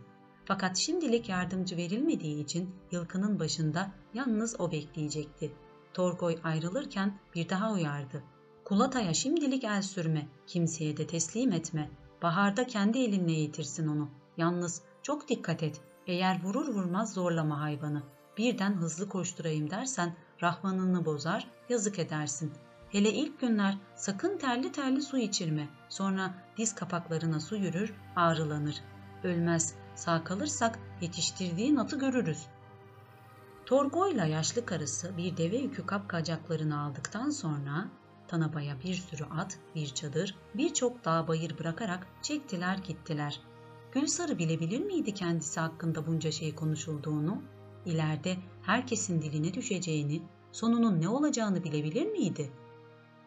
Fakat 0.45 0.77
şimdilik 0.77 1.29
yardımcı 1.29 1.77
verilmediği 1.77 2.43
için 2.43 2.75
yılkının 2.91 3.39
başında 3.39 3.91
yalnız 4.13 4.59
o 4.59 4.71
bekleyecekti. 4.71 5.51
Torgoy 5.93 6.37
ayrılırken 6.43 7.19
bir 7.35 7.49
daha 7.49 7.71
uyardı. 7.71 8.23
Kulataya 8.65 9.13
şimdilik 9.13 9.63
el 9.63 9.81
sürme, 9.81 10.27
kimseye 10.47 10.97
de 10.97 11.07
teslim 11.07 11.51
etme. 11.51 11.89
Baharda 12.21 12.67
kendi 12.67 12.99
elinle 12.99 13.31
eğitirsin 13.31 13.87
onu. 13.87 14.09
Yalnız 14.37 14.81
çok 15.01 15.29
dikkat 15.29 15.63
et. 15.63 15.81
Eğer 16.07 16.43
vurur 16.43 16.67
vurmaz 16.67 17.13
zorlama 17.13 17.61
hayvanı. 17.61 18.03
Birden 18.37 18.73
hızlı 18.73 19.09
koşturayım 19.09 19.69
dersen 19.69 20.15
rahmanını 20.41 21.05
bozar, 21.05 21.47
yazık 21.69 21.99
edersin. 21.99 22.51
Hele 22.89 23.13
ilk 23.13 23.39
günler 23.39 23.77
sakın 23.95 24.37
terli 24.37 24.71
terli 24.71 25.01
su 25.01 25.17
içirme. 25.17 25.69
Sonra 25.89 26.33
diz 26.57 26.75
kapaklarına 26.75 27.39
su 27.39 27.55
yürür, 27.55 27.93
ağrılanır. 28.15 28.75
Ölmez, 29.23 29.75
sağ 29.95 30.23
kalırsak 30.23 30.79
yetiştirdiğin 31.01 31.75
atı 31.75 31.99
görürüz. 31.99 32.45
Torgo'yla 33.65 34.25
yaşlı 34.25 34.65
karısı 34.65 35.17
bir 35.17 35.37
deve 35.37 35.57
yükü 35.57 35.85
kapkacaklarını 35.85 36.81
aldıktan 36.81 37.29
sonra 37.29 37.89
Tanaba'ya 38.27 38.81
bir 38.83 38.93
sürü 38.93 39.23
at, 39.23 39.59
bir 39.75 39.87
çadır, 39.87 40.35
birçok 40.55 41.05
dağ 41.05 41.27
bayır 41.27 41.59
bırakarak 41.59 42.07
çektiler 42.21 42.77
gittiler. 42.77 43.39
Gülsarı 43.91 44.37
bilebilir 44.37 44.79
miydi 44.79 45.13
kendisi 45.13 45.59
hakkında 45.59 46.07
bunca 46.07 46.31
şey 46.31 46.55
konuşulduğunu? 46.55 47.41
İleride 47.85 48.37
herkesin 48.61 49.21
diline 49.21 49.53
düşeceğini, 49.53 50.21
sonunun 50.51 51.01
ne 51.01 51.09
olacağını 51.09 51.63
bilebilir 51.63 52.11
miydi? 52.11 52.51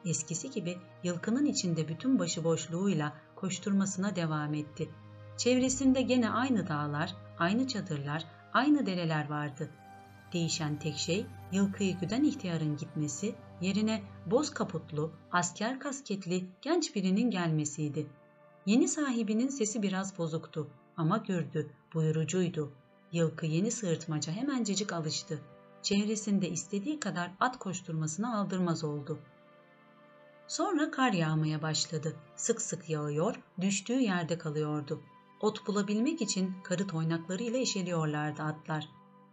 Eskisi 0.05 0.50
gibi 0.50 0.78
yılkının 1.02 1.45
içinde 1.45 1.88
bütün 1.88 2.19
başıboşluğuyla 2.19 3.12
koşturmasına 3.37 4.16
devam 4.16 4.55
etti. 4.55 4.88
Çevresinde 5.37 6.02
gene 6.02 6.31
aynı 6.31 6.69
dağlar, 6.69 7.14
aynı 7.38 7.66
çadırlar, 7.66 8.25
aynı 8.52 8.87
dereler 8.87 9.31
vardı. 9.31 9.71
Değişen 10.37 10.78
tek 10.78 10.97
şey 10.97 11.26
yılkıyı 11.52 11.99
güden 11.99 12.25
ihtiyarın 12.25 12.76
gitmesi, 12.76 13.35
yerine 13.61 14.02
boz 14.26 14.50
kaputlu, 14.50 15.12
asker 15.33 15.81
kasketli 15.81 16.45
genç 16.62 16.95
birinin 16.95 17.31
gelmesiydi. 17.31 18.07
Yeni 18.66 18.88
sahibinin 18.88 19.49
sesi 19.49 19.83
biraz 19.83 20.19
bozuktu 20.19 20.71
ama 20.97 21.19
gürdü, 21.19 21.71
buyurucuydu. 21.95 22.73
Yılkı 23.12 23.47
yeni 23.47 23.71
sığırtmaca 23.71 24.33
hemencecik 24.33 24.93
alıştı. 24.93 25.40
Çevresinde 25.83 26.49
istediği 26.49 27.00
kadar 27.00 27.31
at 27.40 27.59
koşturmasına 27.59 28.40
aldırmaz 28.40 28.85
oldu. 28.85 29.19
Sonra 30.49 30.90
kar 30.90 31.12
yağmaya 31.12 31.62
başladı. 31.62 32.16
Sık 32.37 32.62
sık 32.62 32.90
yağıyor, 32.90 33.40
düştüğü 33.61 34.00
yerde 34.00 34.38
kalıyordu. 34.38 35.02
Ot 35.40 35.66
bulabilmek 35.66 36.23
için 36.23 36.55
karı 36.64 36.87
toynaklarıyla 36.87 37.59
eşeliyorlardı 37.59 38.43
atlar. 38.43 38.88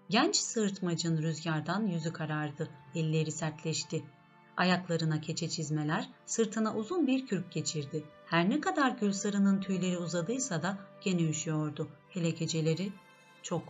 Genç 0.09 0.35
sığırtmacın 0.35 1.17
rüzgardan 1.17 1.87
yüzü 1.87 2.13
karardı, 2.13 2.69
elleri 2.95 3.31
sertleşti. 3.31 4.03
Ayaklarına 4.57 5.21
keçe 5.21 5.49
çizmeler, 5.49 6.09
sırtına 6.25 6.75
uzun 6.75 7.07
bir 7.07 7.27
kürk 7.27 7.51
geçirdi. 7.51 8.03
Her 8.25 8.49
ne 8.49 8.61
kadar 8.61 8.91
Gülsarı'nın 8.91 9.61
tüyleri 9.61 9.97
uzadıysa 9.97 10.63
da 10.63 10.77
gene 11.03 11.21
üşüyordu. 11.21 11.89
Hele 12.09 12.29
geceleri 12.29 12.91
çok. 13.43 13.63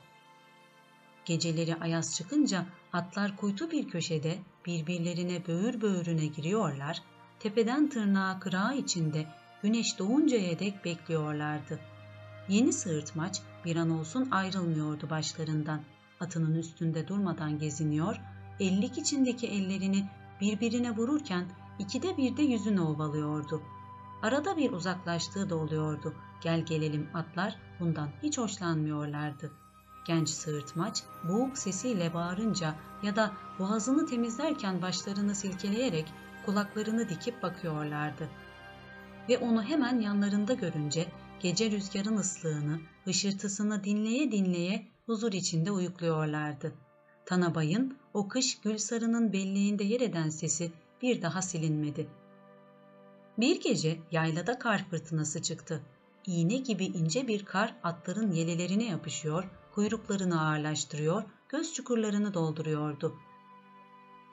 Geceleri 1.26 1.76
ayaz 1.76 2.16
çıkınca 2.16 2.66
atlar 2.94 3.38
kuytu 3.38 3.72
bir 3.72 3.90
köşede 3.90 4.38
birbirlerine 4.66 5.48
böğür 5.48 5.82
böğürüne 5.82 6.26
giriyorlar, 6.26 7.02
tepeden 7.40 7.90
tırnağa 7.90 8.40
kırağı 8.40 8.78
içinde 8.78 9.26
güneş 9.62 10.00
doğuncaya 10.00 10.60
dek 10.60 10.86
bekliyorlardı. 10.86 11.80
Yeni 12.50 12.74
sığırtmaç 12.74 13.42
bir 13.66 13.76
an 13.76 13.90
olsun 13.90 14.32
ayrılmıyordu 14.32 15.10
başlarından. 15.10 15.82
Atının 16.24 16.56
üstünde 16.56 17.08
durmadan 17.08 17.60
geziniyor, 17.60 18.22
ellik 18.60 18.98
içindeki 18.98 19.48
ellerini 19.48 20.10
birbirine 20.42 20.92
vururken 20.92 21.46
ikide 21.80 22.18
bir 22.18 22.38
de 22.38 22.42
yüzünü 22.42 22.82
ovalıyordu. 22.82 23.62
Arada 24.22 24.58
bir 24.58 24.72
uzaklaştığı 24.72 25.50
da 25.50 25.56
oluyordu. 25.56 26.14
Gel 26.42 26.66
gelelim 26.66 27.10
atlar 27.14 27.56
bundan 27.80 28.10
hiç 28.24 28.38
hoşlanmıyorlardı. 28.38 29.52
Genç 30.08 30.30
sığırtmaç 30.30 31.04
boğuk 31.30 31.58
sesiyle 31.58 32.14
bağırınca 32.14 32.76
ya 33.04 33.16
da 33.16 33.32
boğazını 33.60 34.06
temizlerken 34.06 34.82
başlarını 34.82 35.36
silkeleyerek 35.36 36.14
kulaklarını 36.46 37.10
dikip 37.10 37.44
bakıyorlardı. 37.44 38.30
Ve 39.30 39.38
onu 39.38 39.64
hemen 39.64 40.00
yanlarında 40.00 40.54
görünce 40.54 41.08
gece 41.40 41.72
rüzgarın 41.72 42.18
ıslığını, 42.18 42.80
hışırtısını 43.06 43.84
dinleye 43.84 44.32
dinleye 44.32 44.93
huzur 45.06 45.32
içinde 45.32 45.72
uyukluyorlardı. 45.72 46.74
Tanabay'ın 47.26 47.98
o 48.14 48.28
kış 48.28 48.62
Gülsarı'nın 48.62 49.34
belleğinde 49.34 49.84
yer 49.84 50.02
eden 50.02 50.30
sesi 50.30 50.72
bir 51.02 51.22
daha 51.22 51.42
silinmedi. 51.42 52.08
Bir 53.38 53.62
gece 53.62 54.00
yaylada 54.12 54.60
kar 54.60 54.90
fırtınası 54.90 55.42
çıktı. 55.42 55.84
İğne 56.26 56.58
gibi 56.58 56.86
ince 56.86 57.28
bir 57.28 57.46
kar 57.46 57.76
atların 57.84 58.32
yelelerine 58.32 58.86
yapışıyor, 58.86 59.44
kuyruklarını 59.76 60.42
ağırlaştırıyor, 60.42 61.24
göz 61.50 61.74
çukurlarını 61.74 62.34
dolduruyordu. 62.34 63.16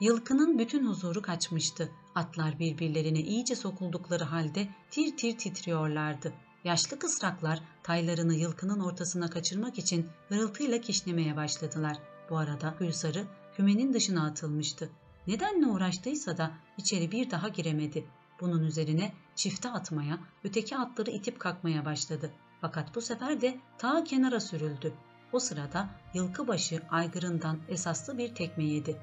Yılkının 0.00 0.58
bütün 0.58 0.86
huzuru 0.86 1.22
kaçmıştı. 1.22 1.90
Atlar 2.14 2.58
birbirlerine 2.58 3.20
iyice 3.20 3.56
sokuldukları 3.56 4.24
halde 4.24 4.68
tir 4.90 5.16
tir 5.16 5.38
titriyorlardı. 5.38 6.32
Yaşlı 6.64 6.98
kısraklar 6.98 7.60
taylarını 7.82 8.34
yılkının 8.34 8.80
ortasına 8.80 9.30
kaçırmak 9.30 9.78
için 9.78 10.08
hırıltıyla 10.28 10.80
kişnemeye 10.80 11.36
başladılar. 11.36 11.96
Bu 12.30 12.38
arada 12.38 12.74
Gülsarı 12.78 13.24
kümenin 13.56 13.94
dışına 13.94 14.26
atılmıştı. 14.26 14.90
Nedenle 15.26 15.66
uğraştıysa 15.66 16.38
da 16.38 16.50
içeri 16.78 17.12
bir 17.12 17.30
daha 17.30 17.48
giremedi. 17.48 18.04
Bunun 18.40 18.62
üzerine 18.62 19.12
çifte 19.34 19.68
atmaya, 19.70 20.18
öteki 20.44 20.76
atları 20.76 21.10
itip 21.10 21.40
kalkmaya 21.40 21.84
başladı. 21.84 22.30
Fakat 22.60 22.94
bu 22.94 23.00
sefer 23.00 23.40
de 23.40 23.60
ta 23.78 24.04
kenara 24.04 24.40
sürüldü. 24.40 24.92
O 25.32 25.40
sırada 25.40 25.88
yılkı 26.14 26.49
başı 26.49 26.82
aygırından 26.90 27.58
esaslı 27.68 28.18
bir 28.18 28.34
tekme 28.34 28.64
yedi. 28.64 28.96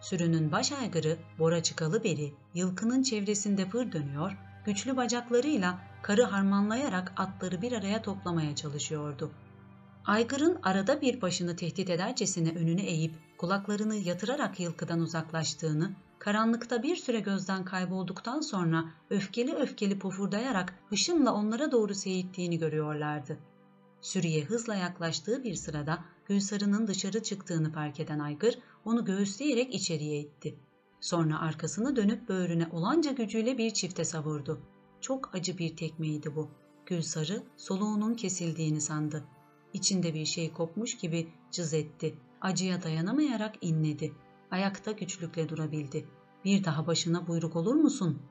Sürünün 0.00 0.52
baş 0.52 0.72
aygırı 0.72 1.18
Bora 1.38 1.62
çıkalı 1.62 2.04
beri 2.04 2.34
yılkının 2.54 3.02
çevresinde 3.02 3.68
pır 3.68 3.92
dönüyor, 3.92 4.36
güçlü 4.66 4.96
bacaklarıyla 4.96 5.89
karı 6.02 6.22
harmanlayarak 6.22 7.12
atları 7.16 7.62
bir 7.62 7.72
araya 7.72 8.02
toplamaya 8.02 8.56
çalışıyordu. 8.56 9.30
Aygır'ın 10.06 10.58
arada 10.62 11.00
bir 11.00 11.22
başını 11.22 11.56
tehdit 11.56 11.90
edercesine 11.90 12.50
önüne 12.50 12.82
eğip 12.82 13.14
kulaklarını 13.38 13.96
yatırarak 13.96 14.60
yılkıdan 14.60 15.00
uzaklaştığını, 15.00 15.90
karanlıkta 16.18 16.82
bir 16.82 16.96
süre 16.96 17.20
gözden 17.20 17.64
kaybolduktan 17.64 18.40
sonra 18.40 18.84
öfkeli 19.10 19.54
öfkeli 19.54 19.98
pofurdayarak 19.98 20.74
hışımla 20.88 21.34
onlara 21.34 21.72
doğru 21.72 21.94
seyittiğini 21.94 22.58
görüyorlardı. 22.58 23.38
Sürüye 24.00 24.44
hızla 24.44 24.74
yaklaştığı 24.74 25.44
bir 25.44 25.54
sırada 25.54 25.98
Gülsarı'nın 26.26 26.86
dışarı 26.86 27.22
çıktığını 27.22 27.72
fark 27.72 28.00
eden 28.00 28.18
Aygır 28.18 28.58
onu 28.84 29.04
göğüsleyerek 29.04 29.74
içeriye 29.74 30.20
itti. 30.20 30.54
Sonra 31.00 31.40
arkasını 31.40 31.96
dönüp 31.96 32.28
böğrüne 32.28 32.68
olanca 32.72 33.12
gücüyle 33.12 33.58
bir 33.58 33.70
çifte 33.70 34.04
savurdu. 34.04 34.60
Çok 35.00 35.34
acı 35.34 35.58
bir 35.58 35.76
tekmeydi 35.76 36.36
bu. 36.36 36.48
Gülsarı 36.86 37.42
soluğunun 37.56 38.14
kesildiğini 38.14 38.80
sandı. 38.80 39.24
İçinde 39.72 40.14
bir 40.14 40.24
şey 40.24 40.52
kopmuş 40.52 40.96
gibi 40.96 41.28
cız 41.50 41.74
etti. 41.74 42.14
Acıya 42.40 42.82
dayanamayarak 42.82 43.54
inledi. 43.60 44.12
Ayakta 44.50 44.92
güçlükle 44.92 45.48
durabildi. 45.48 46.08
Bir 46.44 46.64
daha 46.64 46.86
başına 46.86 47.26
buyruk 47.26 47.56
olur 47.56 47.74
musun? 47.74 48.22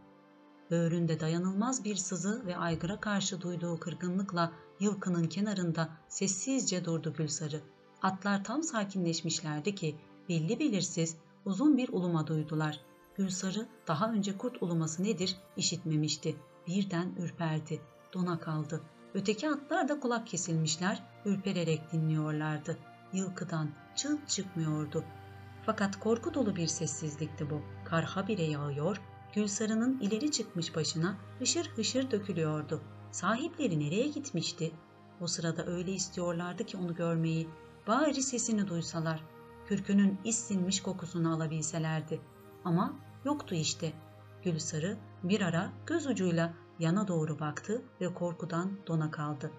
Böğründe 0.72 1.20
dayanılmaz 1.20 1.86
bir 1.86 1.96
sızı 1.96 2.46
ve 2.46 2.58
aygıra 2.58 3.00
karşı 3.00 3.42
duyduğu 3.42 3.80
kırgınlıkla 3.80 4.52
yılkının 4.80 5.24
kenarında 5.24 5.90
sessizce 6.08 6.86
durdu 6.86 7.14
Gülsarı. 7.18 7.62
Atlar 8.02 8.44
tam 8.44 8.64
sakinleşmişlerdi 8.64 9.76
ki 9.76 9.96
belli 10.30 10.60
belirsiz 10.60 11.18
uzun 11.46 11.78
bir 11.78 11.90
uluma 11.90 12.28
duydular. 12.28 12.82
Gülsarı 13.16 13.68
daha 13.88 14.12
önce 14.12 14.38
kurt 14.38 14.64
uluması 14.64 15.04
nedir 15.04 15.36
işitmemişti. 15.58 16.36
Birden 16.70 17.16
ürperdi, 17.18 17.82
dona 18.14 18.40
kaldı. 18.40 18.82
Öteki 19.14 19.50
atlar 19.50 19.90
da 19.90 20.00
kulak 20.00 20.28
kesilmişler, 20.28 21.04
ürpererek 21.26 21.92
dinliyorlardı. 21.92 22.78
Yılkıdan 23.14 23.70
çıt 23.96 24.30
çıkmıyordu. 24.30 25.04
Fakat 25.66 26.00
korku 26.00 26.34
dolu 26.34 26.56
bir 26.56 26.68
sessizlikti 26.68 27.50
bu. 27.50 27.62
Kar 27.86 28.04
habire 28.04 28.44
yağıyor, 28.44 29.02
Gülsarı'nın 29.34 30.00
ileri 30.00 30.32
çıkmış 30.32 30.76
başına 30.76 31.18
hışır 31.40 31.70
hışır 31.76 32.12
dökülüyordu. 32.12 32.82
Sahipleri 33.12 33.80
nereye 33.80 34.08
gitmişti? 34.08 34.72
O 35.22 35.28
sırada 35.28 35.66
öyle 35.66 35.92
istiyorlardı 35.92 36.64
ki 36.66 36.78
onu 36.78 36.96
görmeyi. 36.96 37.50
Bari 37.88 38.24
sesini 38.24 38.68
duysalar, 38.68 39.24
kürkünün 39.68 40.20
is 40.24 40.38
sinmiş 40.38 40.82
kokusunu 40.82 41.36
alabilselerdi. 41.36 42.22
Ama 42.66 42.94
yoktu 43.26 43.56
işte. 43.56 43.94
Gülsarı 44.44 44.98
bir 45.24 45.42
ara 45.42 45.72
göz 45.86 46.08
ucuyla 46.08 46.54
yana 46.80 47.08
doğru 47.08 47.40
baktı 47.40 47.82
ve 48.02 48.14
korkudan 48.14 48.72
dona 48.88 49.12
kaldı. 49.12 49.52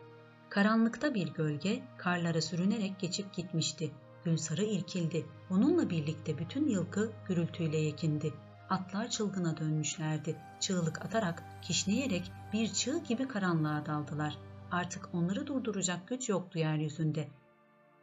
Karanlıkta 0.49 1.15
bir 1.15 1.29
gölge 1.29 1.83
karlara 1.99 2.41
sürünerek 2.41 3.01
geçip 3.01 3.33
gitmişti. 3.33 3.91
Gülsarı 4.25 4.65
irkildi. 4.65 5.27
Onunla 5.51 5.91
birlikte 5.91 6.39
bütün 6.39 6.69
yılkı 6.69 7.13
gürültüyle 7.29 7.77
yekindi. 7.77 8.35
Atlar 8.71 9.11
çılgına 9.11 9.57
dönmüşlerdi. 9.57 10.37
Çığlık 10.61 11.05
atarak, 11.05 11.43
kişneyerek 11.63 12.33
bir 12.53 12.73
çığ 12.73 12.99
gibi 13.09 13.29
karanlığa 13.29 13.87
daldılar. 13.87 14.39
Artık 14.71 15.09
onları 15.15 15.47
durduracak 15.47 16.09
güç 16.09 16.29
yoktu 16.29 16.59
yeryüzünde. 16.59 17.29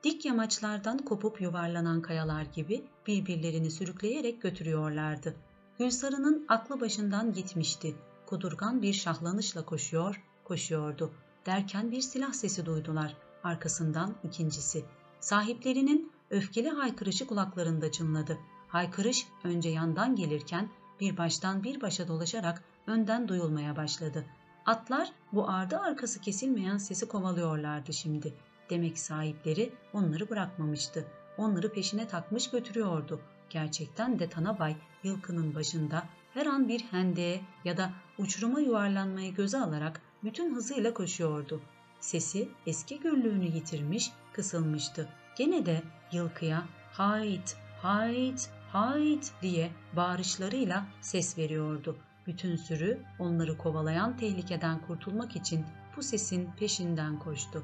Dik 0.04 0.26
yamaçlardan 0.26 0.98
kopup 0.98 1.42
yuvarlanan 1.42 2.02
kayalar 2.02 2.42
gibi 2.42 2.86
birbirlerini 3.08 3.72
sürükleyerek 3.72 4.42
götürüyorlardı. 4.42 5.36
Gülsarı'nın 5.80 6.46
aklı 6.48 6.82
başından 6.82 7.34
gitmişti. 7.34 7.96
Kudurgan 8.26 8.82
bir 8.82 8.94
şahlanışla 8.94 9.66
koşuyor, 9.66 10.24
koşuyordu. 10.44 11.12
Derken 11.46 11.92
bir 11.92 12.02
silah 12.02 12.34
sesi 12.34 12.66
duydular. 12.66 13.18
Arkasından 13.44 14.16
ikincisi. 14.24 14.86
Sahiplerinin 15.20 16.12
öfkeli 16.30 16.70
haykırışı 16.70 17.28
kulaklarında 17.28 17.92
çınladı. 17.92 18.38
Haykırış 18.68 19.28
önce 19.44 19.70
yandan 19.70 20.16
gelirken 20.16 20.70
bir 21.00 21.18
baştan 21.18 21.64
bir 21.64 21.82
başa 21.82 22.08
dolaşarak 22.08 22.64
önden 22.88 23.28
duyulmaya 23.28 23.76
başladı. 23.76 24.26
Atlar 24.66 25.12
bu 25.34 25.50
ardı 25.50 25.78
arkası 25.80 26.22
kesilmeyen 26.22 26.78
sesi 26.78 27.08
kovalıyorlardı 27.08 27.94
şimdi. 27.94 28.34
Demek 28.70 29.00
sahipleri 29.00 29.74
onları 29.94 30.30
bırakmamıştı. 30.30 31.08
Onları 31.38 31.74
peşine 31.74 32.08
takmış 32.08 32.50
götürüyordu. 32.50 33.20
Gerçekten 33.50 34.20
de 34.20 34.30
Tanabay 34.30 34.76
yılkının 35.04 35.56
başında 35.56 36.04
her 36.34 36.46
an 36.46 36.68
bir 36.68 36.80
hendeğe 36.80 37.42
ya 37.66 37.78
da 37.78 37.92
uçuruma 38.18 38.60
yuvarlanmayı 38.60 39.36
göze 39.36 39.58
alarak 39.58 40.02
bütün 40.24 40.56
hızıyla 40.56 40.94
koşuyordu. 40.94 41.62
Sesi 42.00 42.50
eski 42.66 43.00
gürlüğünü 43.00 43.46
yitirmiş, 43.46 44.12
kısılmıştı. 44.34 45.10
Gene 45.38 45.66
de 45.66 45.84
yılkıya 46.12 46.64
hayt, 46.92 47.58
hayt, 47.82 48.50
hayt 48.72 49.32
diye 49.42 49.72
bağırışlarıyla 49.96 50.86
ses 51.02 51.38
veriyordu. 51.38 51.98
Bütün 52.28 52.56
sürü 52.56 53.00
onları 53.20 53.58
kovalayan 53.58 54.18
tehlikeden 54.18 54.82
kurtulmak 54.88 55.36
için 55.36 55.66
bu 55.98 56.04
sesin 56.04 56.50
peşinden 56.60 57.20
koştu. 57.20 57.64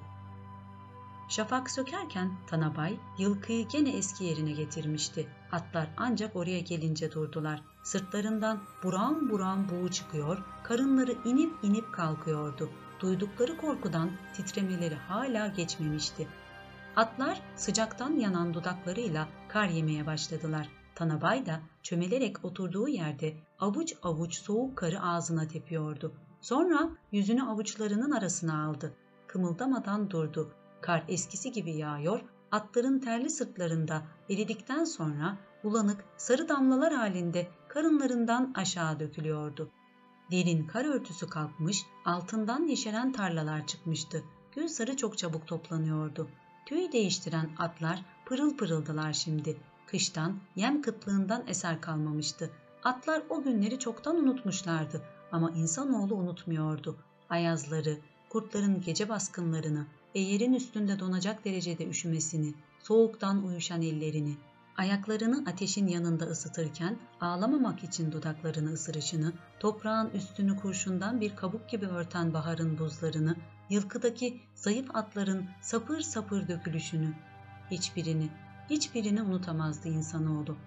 Şafak 1.30 1.72
sökerken 1.72 2.32
Tanabay 2.48 3.00
yılkıyı 3.18 3.68
gene 3.68 3.90
eski 3.98 4.24
yerine 4.24 4.52
getirmişti. 4.52 5.28
Atlar 5.52 5.88
ancak 5.98 6.36
oraya 6.36 6.60
gelince 6.60 7.12
durdular. 7.12 7.62
Sırtlarından 7.84 8.64
buram 8.84 9.30
buram 9.30 9.70
buğu 9.70 9.92
çıkıyor, 9.92 10.44
karınları 10.64 11.12
inip 11.26 11.54
inip 11.64 11.94
kalkıyordu. 11.94 12.70
Duydukları 13.00 13.58
korkudan 13.58 14.12
titremeleri 14.34 14.96
hala 14.96 15.48
geçmemişti. 15.48 16.28
Atlar 16.96 17.42
sıcaktan 17.56 18.12
yanan 18.12 18.54
dudaklarıyla 18.54 19.28
kar 19.48 19.68
yemeye 19.68 20.06
başladılar. 20.06 20.70
Tanabay 20.96 21.46
da 21.46 21.60
çömelerek 21.84 22.46
oturduğu 22.46 22.88
yerde 22.88 23.34
avuç 23.60 23.94
avuç 24.04 24.36
soğuk 24.36 24.78
karı 24.78 25.02
ağzına 25.02 25.48
tepiyordu. 25.48 26.14
Sonra 26.42 26.90
yüzünü 27.12 27.44
avuçlarının 27.44 28.12
arasına 28.12 28.66
aldı. 28.66 28.94
Kımıldamadan 29.28 30.10
durdu. 30.10 30.52
Kar 30.84 31.04
eskisi 31.08 31.52
gibi 31.52 31.72
yağıyor, 31.72 32.22
atların 32.52 33.00
terli 33.00 33.30
sırtlarında 33.30 34.02
eridikten 34.30 34.84
sonra 34.84 35.38
bulanık 35.64 36.06
sarı 36.18 36.50
damlalar 36.50 36.94
halinde 36.94 37.48
karınlarından 37.68 38.54
aşağı 38.56 39.00
dökülüyordu. 39.00 39.70
Derin 40.32 40.68
kar 40.68 40.86
örtüsü 40.86 41.30
kalkmış, 41.30 41.86
altından 42.06 42.68
yeşeren 42.68 43.12
tarlalar 43.12 43.68
çıkmıştı. 43.68 44.24
Gül 44.56 44.68
sarı 44.68 44.98
çok 44.98 45.18
çabuk 45.18 45.48
toplanıyordu. 45.48 46.28
Tüy 46.66 46.92
değiştiren 46.92 47.50
atlar 47.58 48.06
pırıl 48.26 48.58
pırıldılar 48.58 49.14
şimdi. 49.14 49.58
Kıştan, 49.88 50.36
yem 50.56 50.82
kıtlığından 50.82 51.44
eser 51.48 51.82
kalmamıştı. 51.82 52.50
Atlar 52.84 53.24
o 53.30 53.44
günleri 53.44 53.80
çoktan 53.80 54.16
unutmuşlardı 54.16 55.02
ama 55.32 55.52
insanoğlu 55.52 56.16
unutmuyordu. 56.16 56.98
Ayazları, 57.30 57.98
kurtların 58.30 58.82
gece 58.82 59.10
baskınlarını, 59.10 59.88
eğerin 60.16 60.54
üstünde 60.54 61.00
donacak 61.00 61.46
derecede 61.46 61.88
üşümesini, 61.88 62.54
soğuktan 62.80 63.44
uyuşan 63.44 63.82
ellerini, 63.82 64.36
ayaklarını 64.78 65.44
ateşin 65.50 65.88
yanında 65.88 66.26
ısıtırken 66.26 66.98
ağlamamak 67.22 67.84
için 67.84 68.12
dudaklarını 68.12 68.74
ısırışını, 68.74 69.34
toprağın 69.60 70.10
üstünü 70.10 70.58
kurşundan 70.58 71.22
bir 71.22 71.36
kabuk 71.36 71.70
gibi 71.70 71.86
örten 71.86 72.34
baharın 72.34 72.78
buzlarını, 72.78 73.36
yılkıdaki 73.70 74.42
zayıf 74.56 74.96
atların 74.96 75.46
sapır 75.62 76.00
sapır 76.00 76.48
dökülüşünü, 76.48 77.14
hiçbirini, 77.72 78.30
hiçbirini 78.70 79.22
unutamazdı 79.22 79.90
insanoğlu. 79.90 80.58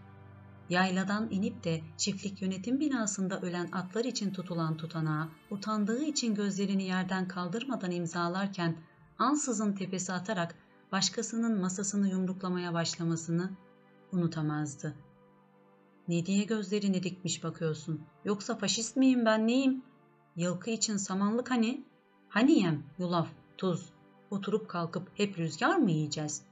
Yayladan 0.68 1.28
inip 1.30 1.64
de 1.64 1.80
çiftlik 1.96 2.42
yönetim 2.42 2.80
binasında 2.80 3.40
ölen 3.40 3.68
atlar 3.72 4.04
için 4.04 4.32
tutulan 4.32 4.76
tutanağa, 4.76 5.28
utandığı 5.50 6.04
için 6.04 6.34
gözlerini 6.34 6.84
yerden 6.84 7.28
kaldırmadan 7.28 7.90
imzalarken 7.90 8.76
ansızın 9.18 9.72
tepesi 9.72 10.12
atarak 10.12 10.54
başkasının 10.92 11.60
masasını 11.60 12.08
yumruklamaya 12.08 12.74
başlamasını 12.74 13.50
unutamazdı. 14.12 14.94
Ne 16.08 16.26
diye 16.26 16.44
gözlerini 16.44 17.02
dikmiş 17.02 17.44
bakıyorsun? 17.44 18.00
Yoksa 18.24 18.56
faşist 18.56 18.96
miyim 18.96 19.24
ben 19.24 19.46
neyim? 19.46 19.82
Yılkı 20.36 20.70
için 20.70 20.96
samanlık 20.96 21.50
hani? 21.50 21.84
Hani 22.28 22.58
yem, 22.60 22.82
yulaf, 22.98 23.28
tuz? 23.58 23.92
Oturup 24.30 24.68
kalkıp 24.68 25.10
hep 25.14 25.38
rüzgar 25.38 25.76
mı 25.76 25.90
yiyeceğiz? 25.90 26.42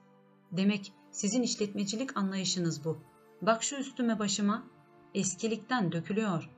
Demek 0.53 0.93
sizin 1.11 1.43
işletmecilik 1.43 2.17
anlayışınız 2.17 2.85
bu. 2.85 2.99
Bak 3.43 3.63
şu 3.63 3.77
üstüme 3.77 4.19
başıma. 4.19 4.63
Eskilikten 5.15 5.93
dökülüyor. 5.93 6.51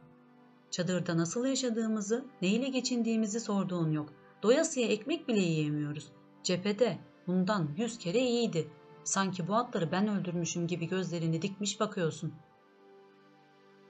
Çadırda 0.71 1.17
nasıl 1.17 1.47
yaşadığımızı, 1.47 2.25
neyle 2.43 2.69
geçindiğimizi 2.69 3.41
sorduğun 3.41 3.91
yok. 3.91 4.13
Doyasıya 4.43 4.89
ekmek 4.89 5.29
bile 5.29 5.41
yiyemiyoruz. 5.41 6.09
Cephede 6.43 6.99
bundan 7.27 7.69
yüz 7.77 7.99
kere 7.99 8.19
iyiydi. 8.19 8.69
Sanki 9.05 9.49
bu 9.49 9.55
atları 9.55 9.93
ben 9.93 10.09
öldürmüşüm 10.09 10.67
gibi 10.67 10.89
gözlerini 10.89 11.43
dikmiş 11.43 11.81
bakıyorsun. 11.81 12.35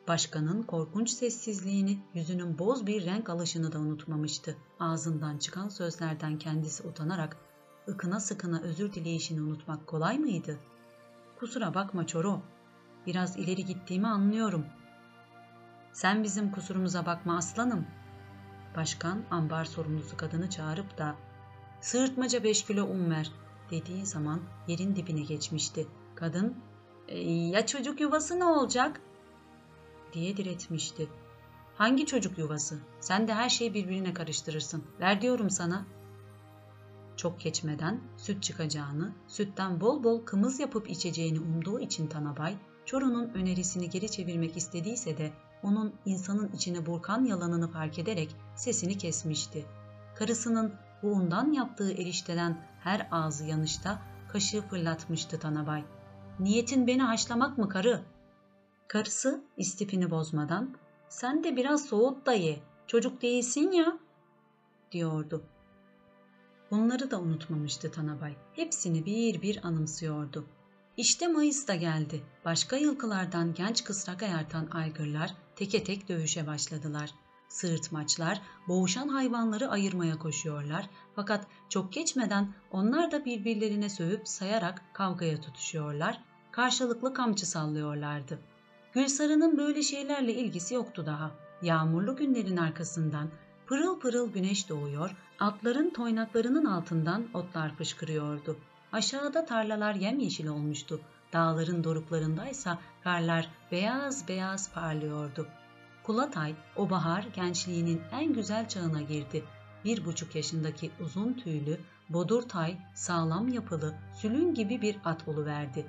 Başkanın 0.09 0.63
korkunç 0.63 1.11
sessizliğini, 1.11 1.99
yüzünün 2.15 2.59
boz 2.59 2.87
bir 2.87 3.07
renk 3.07 3.31
alışını 3.31 3.73
da 3.73 3.79
unutmamıştı. 3.79 4.57
Ağzından 4.81 5.39
çıkan 5.39 5.69
sözlerden 5.69 6.39
kendisi 6.39 6.89
utanarak 6.89 7.37
ıkına 7.89 8.21
sıkına 8.21 8.61
özür 8.61 8.93
dileyişini 8.93 9.43
unutmak 9.43 9.87
kolay 9.87 10.19
mıydı? 10.19 10.59
Kusura 11.39 11.75
bakma 11.75 12.07
Çoro. 12.07 12.43
Biraz 13.07 13.37
ileri 13.37 13.65
gittiğimi 13.65 14.07
anlıyorum. 14.07 14.67
Sen 15.93 16.25
bizim 16.25 16.53
kusurumuza 16.53 17.07
bakma 17.07 17.37
aslanım. 17.37 17.87
Başkan 18.77 19.25
ambar 19.31 19.65
sorumlusu 19.65 20.17
kadını 20.17 20.51
çağırıp 20.51 20.99
da 20.99 21.17
sığırtmaca 21.81 22.45
beş 22.45 22.65
kilo 22.65 22.85
un 22.85 23.11
ver 23.11 23.31
dediği 23.71 24.07
zaman 24.07 24.41
yerin 24.69 24.97
dibine 24.97 25.23
geçmişti. 25.23 25.87
Kadın 26.15 26.57
e, 27.09 27.19
ya 27.33 27.67
çocuk 27.67 28.01
yuvası 28.01 28.41
ne 28.41 28.45
olacak 28.45 29.01
diye 30.13 30.37
diretmişti. 30.37 31.09
Hangi 31.77 32.07
çocuk 32.07 32.39
yuvası? 32.39 32.79
Sen 33.01 33.29
de 33.29 33.35
her 33.35 33.49
şeyi 33.49 33.75
birbirine 33.75 34.15
karıştırırsın. 34.15 34.85
Ver 35.01 35.21
diyorum 35.21 35.51
sana. 35.51 35.87
Çok 37.17 37.41
geçmeden 37.41 38.01
süt 38.17 38.43
çıkacağını, 38.43 39.13
sütten 39.29 39.81
bol 39.81 40.05
bol 40.05 40.25
kımız 40.25 40.61
yapıp 40.61 40.91
içeceğini 40.91 41.41
umduğu 41.41 41.81
için 41.81 42.07
Tanabay, 42.07 42.57
Çoru'nun 42.85 43.29
önerisini 43.35 43.91
geri 43.91 44.11
çevirmek 44.11 44.57
istediyse 44.57 45.19
de 45.19 45.33
onun 45.63 45.95
insanın 46.05 46.53
içine 46.53 46.87
burkan 46.87 47.25
yalanını 47.25 47.71
fark 47.71 47.99
ederek 47.99 48.37
sesini 48.55 48.99
kesmişti. 48.99 49.67
Karısının 50.15 50.75
bu 51.03 51.09
undan 51.09 51.53
yaptığı 51.53 51.93
erişteden 51.93 52.67
her 52.81 53.09
ağzı 53.11 53.45
yanışta 53.45 54.03
kaşığı 54.33 54.63
fırlatmıştı 54.63 55.39
Tanabay. 55.39 55.85
Niyetin 56.41 56.87
beni 56.87 57.03
haşlamak 57.03 57.59
mı 57.59 57.69
karı? 57.69 58.03
Karısı 58.89 59.45
istifini 59.57 60.11
bozmadan 60.11 60.77
sen 61.09 61.45
de 61.45 61.57
biraz 61.57 61.85
soğut 61.85 62.27
da 62.27 62.35
çocuk 62.87 63.23
değilsin 63.23 63.73
ya 63.73 63.99
diyordu. 64.93 65.43
Bunları 66.71 67.11
da 67.11 67.21
unutmamıştı 67.21 67.91
Tanabay. 67.91 68.37
Hepsini 68.53 69.07
bir 69.07 69.43
bir 69.43 69.67
anımsıyordu. 69.67 70.47
İşte 70.97 71.29
Mayıs 71.29 71.69
da 71.69 71.75
geldi. 71.75 72.23
Başka 72.45 72.77
yılkılardan 72.77 73.55
genç 73.55 73.85
kısrak 73.85 74.23
ayartan 74.23 74.69
aygırlar 74.73 75.35
teke 75.57 75.85
tek 75.85 76.09
dövüşe 76.09 76.47
başladılar. 76.47 77.11
Sığırtmaçlar 77.49 78.43
boğuşan 78.69 79.09
hayvanları 79.09 79.69
ayırmaya 79.69 80.19
koşuyorlar 80.19 80.91
fakat 81.15 81.47
çok 81.69 81.93
geçmeden 81.93 82.55
onlar 82.71 83.11
da 83.13 83.25
birbirlerine 83.25 83.89
sövüp 83.89 84.29
sayarak 84.29 84.83
kavgaya 84.95 85.41
tutuşuyorlar, 85.41 86.23
karşılıklı 86.53 87.15
kamçı 87.15 87.47
sallıyorlardı. 87.47 88.39
Gülsarı'nın 88.93 89.59
böyle 89.59 89.83
şeylerle 89.83 90.35
ilgisi 90.35 90.75
yoktu 90.75 91.07
daha. 91.07 91.31
Yağmurlu 91.63 92.17
günlerin 92.17 92.57
arkasından 92.57 93.29
pırıl 93.67 94.01
pırıl 94.01 94.33
güneş 94.33 94.69
doğuyor, 94.69 95.17
atların 95.39 95.91
toynaklarının 95.91 96.65
altından 96.65 97.27
otlar 97.35 97.77
fışkırıyordu. 97.77 98.57
Aşağıda 98.97 99.47
tarlalar 99.47 99.95
yemyeşil 99.95 100.47
olmuştu. 100.47 101.01
Dağların 101.33 101.85
doruklarındaysa 101.85 102.79
karlar 103.05 103.49
beyaz 103.73 104.29
beyaz 104.29 104.73
parlıyordu. 104.73 105.47
Kulatay 106.03 106.55
o 106.77 106.91
bahar 106.91 107.23
gençliğinin 107.23 108.03
en 108.13 108.33
güzel 108.33 108.69
çağına 108.69 109.03
girdi. 109.03 109.45
Bir 109.85 110.05
buçuk 110.05 110.35
yaşındaki 110.35 110.91
uzun 111.01 111.33
tüylü, 111.33 111.81
bodurtay, 112.09 112.77
sağlam 112.95 113.49
yapılı, 113.49 113.95
sülün 114.15 114.55
gibi 114.55 114.83
bir 114.83 114.97
at 115.05 115.29
oluverdi. 115.29 115.87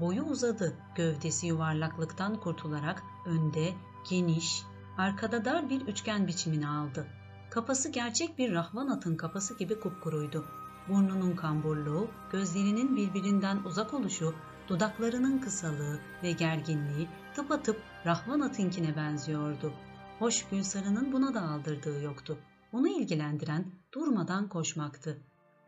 Boyu 0.00 0.22
uzadı, 0.22 0.76
gövdesi 0.94 1.46
yuvarlaklıktan 1.46 2.40
kurtularak 2.40 3.02
önde, 3.26 3.72
geniş, 4.10 4.62
arkada 4.98 5.44
dar 5.44 5.70
bir 5.70 5.80
üçgen 5.80 6.26
biçimini 6.26 6.68
aldı. 6.68 7.06
Kafası 7.50 7.88
gerçek 7.88 8.38
bir 8.38 8.52
rahvan 8.52 8.88
atın 8.88 9.16
kafası 9.16 9.58
gibi 9.58 9.80
kupkuruydu. 9.80 10.59
Burnunun 10.88 11.36
kamburluğu, 11.36 12.08
gözlerinin 12.32 12.96
birbirinden 12.96 13.56
uzak 13.64 13.94
oluşu, 13.94 14.34
dudaklarının 14.68 15.38
kısalığı 15.38 15.98
ve 16.22 16.32
gerginliği 16.32 17.08
tıpatıp 17.34 17.82
Rahvan 18.06 18.40
atinkine 18.40 18.96
benziyordu. 18.96 19.72
Hoş 20.18 20.46
Gülsarı'nın 20.50 21.12
buna 21.12 21.34
da 21.34 21.42
aldırdığı 21.42 22.02
yoktu. 22.02 22.38
Onu 22.72 22.88
ilgilendiren 22.88 23.64
durmadan 23.94 24.48
koşmaktı. 24.48 25.18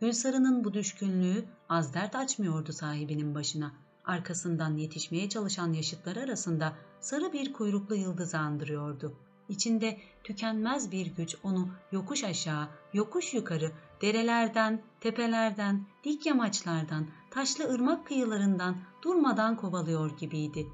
Gülsarı'nın 0.00 0.64
bu 0.64 0.74
düşkünlüğü 0.74 1.44
az 1.68 1.94
dert 1.94 2.16
açmıyordu 2.16 2.72
sahibinin 2.72 3.34
başına. 3.34 3.72
Arkasından 4.04 4.76
yetişmeye 4.76 5.28
çalışan 5.28 5.72
yaşıtlar 5.72 6.16
arasında 6.16 6.72
sarı 7.00 7.32
bir 7.32 7.52
kuyruklu 7.52 7.94
yıldızı 7.94 8.38
andırıyordu. 8.38 9.16
İçinde 9.48 9.98
tükenmez 10.24 10.92
bir 10.92 11.06
güç 11.06 11.36
onu 11.42 11.68
yokuş 11.92 12.24
aşağı, 12.24 12.68
yokuş 12.92 13.34
yukarı, 13.34 13.72
derelerden, 14.02 14.82
tepelerden, 15.00 15.86
dik 16.04 16.26
yamaçlardan, 16.26 17.06
taşlı 17.30 17.64
ırmak 17.74 18.06
kıyılarından 18.06 18.76
durmadan 19.02 19.56
kovalıyor 19.56 20.18
gibiydi. 20.18 20.66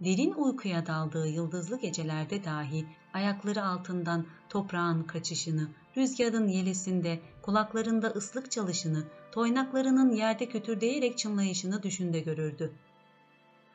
derin 0.00 0.32
uykuya 0.32 0.86
daldığı 0.86 1.26
yıldızlı 1.28 1.80
gecelerde 1.80 2.44
dahi 2.44 2.86
ayakları 3.14 3.64
altından 3.64 4.26
toprağın 4.48 5.02
kaçışını, 5.02 5.68
rüzgarın 5.96 6.48
yelesinde 6.48 7.20
kulaklarında 7.42 8.06
ıslık 8.06 8.50
çalışını, 8.50 9.04
toynaklarının 9.32 10.12
yerde 10.12 10.48
kütürdeyerek 10.48 11.18
çınlayışını 11.18 11.82
düşünde 11.82 12.20
görürdü. 12.20 12.72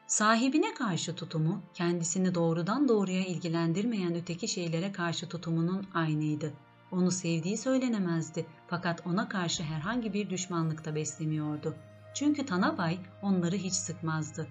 Sahibine 0.07 0.73
karşı 0.73 1.15
tutumu, 1.15 1.61
kendisini 1.73 2.35
doğrudan 2.35 2.87
doğruya 2.87 3.25
ilgilendirmeyen 3.25 4.15
öteki 4.15 4.47
şeylere 4.47 4.91
karşı 4.91 5.29
tutumunun 5.29 5.87
aynıydı. 5.93 6.53
Onu 6.91 7.11
sevdiği 7.11 7.57
söylenemezdi 7.57 8.45
fakat 8.67 9.07
ona 9.07 9.29
karşı 9.29 9.63
herhangi 9.63 10.13
bir 10.13 10.29
düşmanlıkta 10.29 10.95
beslemiyordu. 10.95 11.75
Çünkü 12.13 12.45
Tanabay 12.45 12.99
onları 13.21 13.55
hiç 13.55 13.73
sıkmazdı. 13.73 14.47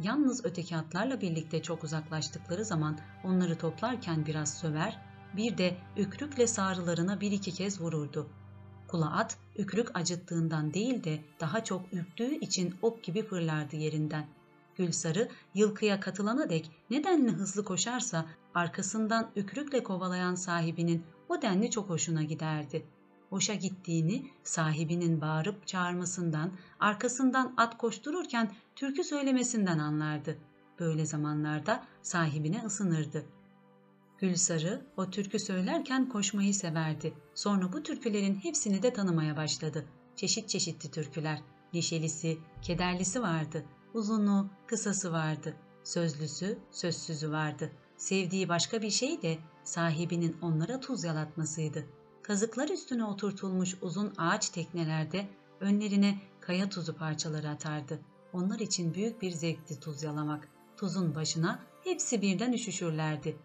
Yalnız 0.00 0.44
öteki 0.44 0.76
atlarla 0.76 1.20
birlikte 1.20 1.62
çok 1.62 1.84
uzaklaştıkları 1.84 2.64
zaman 2.64 2.98
onları 3.24 3.58
toplarken 3.58 4.26
biraz 4.26 4.54
söver, 4.54 4.98
bir 5.36 5.58
de 5.58 5.76
ükrükle 5.96 6.46
sağrılarına 6.46 7.20
bir 7.20 7.32
iki 7.32 7.52
kez 7.52 7.80
vururdu. 7.80 8.30
Kula 8.88 9.16
at, 9.16 9.38
ükrük 9.56 9.96
acıttığından 9.98 10.74
değil 10.74 11.04
de 11.04 11.20
daha 11.40 11.64
çok 11.64 11.92
ürktüğü 11.92 12.34
için 12.34 12.74
ok 12.82 13.04
gibi 13.04 13.22
fırlardı 13.22 13.76
yerinden. 13.76 14.26
Gülsarı 14.76 15.28
yılkıya 15.54 16.00
katılana 16.00 16.50
dek 16.50 16.70
nedenli 16.90 17.30
hızlı 17.30 17.64
koşarsa 17.64 18.26
arkasından 18.54 19.30
ükrükle 19.36 19.82
kovalayan 19.82 20.34
sahibinin 20.34 21.04
o 21.28 21.42
denli 21.42 21.70
çok 21.70 21.90
hoşuna 21.90 22.22
giderdi. 22.22 22.86
Hoşa 23.30 23.54
gittiğini 23.54 24.30
sahibinin 24.44 25.20
bağırıp 25.20 25.66
çağırmasından, 25.66 26.52
arkasından 26.80 27.54
at 27.56 27.78
koştururken 27.78 28.52
türkü 28.76 29.04
söylemesinden 29.04 29.78
anlardı. 29.78 30.38
Böyle 30.80 31.06
zamanlarda 31.06 31.84
sahibine 32.02 32.62
ısınırdı. 32.66 33.26
Gülsarı 34.18 34.86
o 34.96 35.10
türkü 35.10 35.38
söylerken 35.38 36.08
koşmayı 36.08 36.54
severdi. 36.54 37.14
Sonra 37.34 37.72
bu 37.72 37.82
türkülerin 37.82 38.34
hepsini 38.34 38.82
de 38.82 38.92
tanımaya 38.92 39.36
başladı. 39.36 39.84
Çeşit 40.16 40.48
çeşitli 40.48 40.90
türküler. 40.90 41.42
Neşelisi, 41.72 42.38
kederlisi 42.62 43.22
vardı. 43.22 43.64
Uzunu, 43.94 44.50
kısası 44.66 45.12
vardı. 45.12 45.56
Sözlüsü, 45.84 46.58
sözsüzü 46.70 47.30
vardı. 47.30 47.72
Sevdiği 47.96 48.48
başka 48.48 48.82
bir 48.82 48.90
şey 48.90 49.22
de 49.22 49.38
sahibinin 49.64 50.36
onlara 50.42 50.80
tuz 50.80 51.04
yalatmasıydı. 51.04 51.86
Kazıklar 52.22 52.68
üstüne 52.68 53.04
oturtulmuş 53.04 53.76
uzun 53.82 54.12
ağaç 54.18 54.48
teknelerde 54.48 55.28
önlerine 55.60 56.18
kaya 56.40 56.68
tuzu 56.68 56.96
parçaları 56.96 57.48
atardı. 57.48 58.00
Onlar 58.32 58.58
için 58.58 58.94
büyük 58.94 59.22
bir 59.22 59.30
zevkti 59.30 59.80
tuz 59.80 60.02
yalamak. 60.02 60.48
Tuzun 60.76 61.14
başına 61.14 61.58
hepsi 61.84 62.22
birden 62.22 62.52
üşüşürlerdi. 62.52 63.36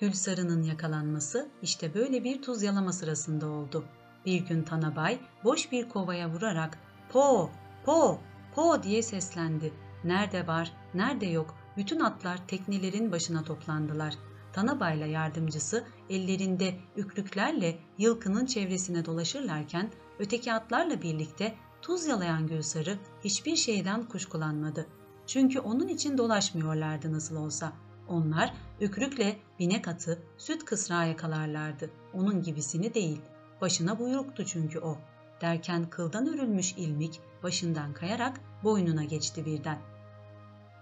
Gülsarı'nın 0.00 0.62
yakalanması 0.62 1.48
işte 1.62 1.94
böyle 1.94 2.24
bir 2.24 2.42
tuz 2.42 2.62
yalama 2.62 2.92
sırasında 2.92 3.48
oldu. 3.48 3.84
Bir 4.26 4.40
gün 4.40 4.62
Tanabay 4.62 5.18
boş 5.44 5.72
bir 5.72 5.88
kovaya 5.88 6.30
vurarak 6.30 6.78
po, 7.12 7.50
po, 7.84 8.18
po 8.54 8.82
diye 8.82 9.02
seslendi. 9.02 9.72
Nerede 10.04 10.46
var, 10.46 10.72
nerede 10.94 11.26
yok 11.26 11.55
bütün 11.76 12.00
atlar 12.00 12.46
teknelerin 12.48 13.12
başına 13.12 13.44
toplandılar. 13.44 14.14
Tanabay'la 14.52 15.06
yardımcısı 15.06 15.84
ellerinde 16.10 16.74
ükrüklerle 16.96 17.78
yılkının 17.98 18.46
çevresine 18.46 19.04
dolaşırlarken 19.04 19.90
öteki 20.18 20.52
atlarla 20.52 21.02
birlikte 21.02 21.54
tuz 21.82 22.06
yalayan 22.06 22.46
Gülsarı 22.46 22.98
hiçbir 23.24 23.56
şeyden 23.56 24.04
kuşkulanmadı. 24.04 24.86
Çünkü 25.26 25.60
onun 25.60 25.88
için 25.88 26.18
dolaşmıyorlardı 26.18 27.12
nasıl 27.12 27.36
olsa. 27.36 27.72
Onlar 28.08 28.54
ükrükle 28.80 29.36
binek 29.58 29.88
atı, 29.88 30.22
süt 30.38 30.64
kısrağı 30.64 31.08
yakalarlardı. 31.08 31.90
Onun 32.12 32.42
gibisini 32.42 32.94
değil. 32.94 33.20
Başına 33.60 33.98
buyruktu 33.98 34.44
çünkü 34.44 34.78
o. 34.78 34.98
Derken 35.40 35.90
kıldan 35.90 36.26
örülmüş 36.26 36.72
ilmik 36.72 37.20
başından 37.42 37.92
kayarak 37.92 38.40
boynuna 38.64 39.04
geçti 39.04 39.46
birden. 39.46 39.78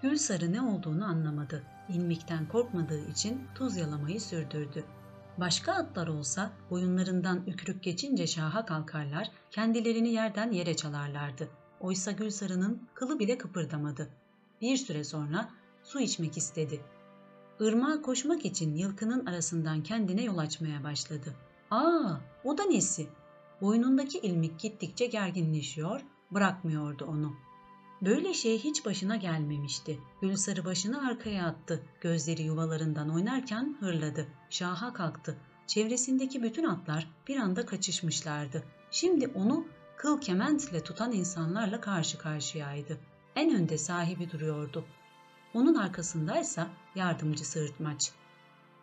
Gülsarı 0.05 0.53
ne 0.53 0.63
olduğunu 0.63 1.05
anlamadı. 1.05 1.63
İlmikten 1.89 2.49
korkmadığı 2.49 3.11
için 3.11 3.43
tuz 3.55 3.77
yalamayı 3.77 4.21
sürdürdü. 4.21 4.85
Başka 5.39 5.73
atlar 5.73 6.09
olsa 6.09 6.51
boyunlarından 6.71 7.43
ükrük 7.47 7.83
geçince 7.83 8.27
şaha 8.27 8.67
kalkarlar, 8.67 9.31
kendilerini 9.51 10.09
yerden 10.09 10.53
yere 10.53 10.77
çalarlardı. 10.77 11.49
Oysa 11.81 12.13
Gülsarı'nın 12.13 12.89
kılı 12.95 13.19
bile 13.19 13.39
kıpırdamadı. 13.39 14.09
Bir 14.61 14.77
süre 14.77 15.05
sonra 15.05 15.51
su 15.83 16.01
içmek 16.01 16.37
istedi. 16.37 16.81
Irmağa 17.61 18.03
koşmak 18.03 18.45
için 18.45 18.75
yılkının 18.75 19.27
arasından 19.27 19.83
kendine 19.83 20.23
yol 20.23 20.39
açmaya 20.39 20.85
başladı. 20.85 21.35
Aa, 21.71 22.17
o 22.45 22.59
da 22.59 22.65
nesi? 22.65 23.07
Boynundaki 23.61 24.19
ilmik 24.19 24.61
gittikçe 24.61 25.07
gerginleşiyor, 25.07 26.01
bırakmıyordu 26.31 27.05
onu. 27.05 27.35
Böyle 28.05 28.35
şey 28.35 28.59
hiç 28.59 28.85
başına 28.85 29.17
gelmemişti. 29.17 29.99
Gülsarı 30.21 30.65
başını 30.65 31.09
arkaya 31.09 31.47
attı. 31.47 31.83
Gözleri 32.01 32.43
yuvalarından 32.43 33.11
oynarken 33.15 33.77
hırladı. 33.81 34.27
Şaha 34.51 34.93
kalktı. 34.93 35.37
Çevresindeki 35.67 36.43
bütün 36.43 36.65
atlar 36.65 37.09
bir 37.29 37.37
anda 37.37 37.67
kaçışmışlardı. 37.67 38.63
Şimdi 38.91 39.29
onu 39.29 39.67
kıl 39.97 40.21
kementle 40.21 40.83
tutan 40.83 41.13
insanlarla 41.13 41.81
karşı 41.81 42.19
karşıyaydı. 42.19 42.99
En 43.37 43.55
önde 43.55 43.79
sahibi 43.79 44.31
duruyordu. 44.31 44.85
Onun 45.55 45.75
arkasındaysa 45.75 46.69
yardımcısı 46.95 47.53
Sırtmaç. 47.53 48.11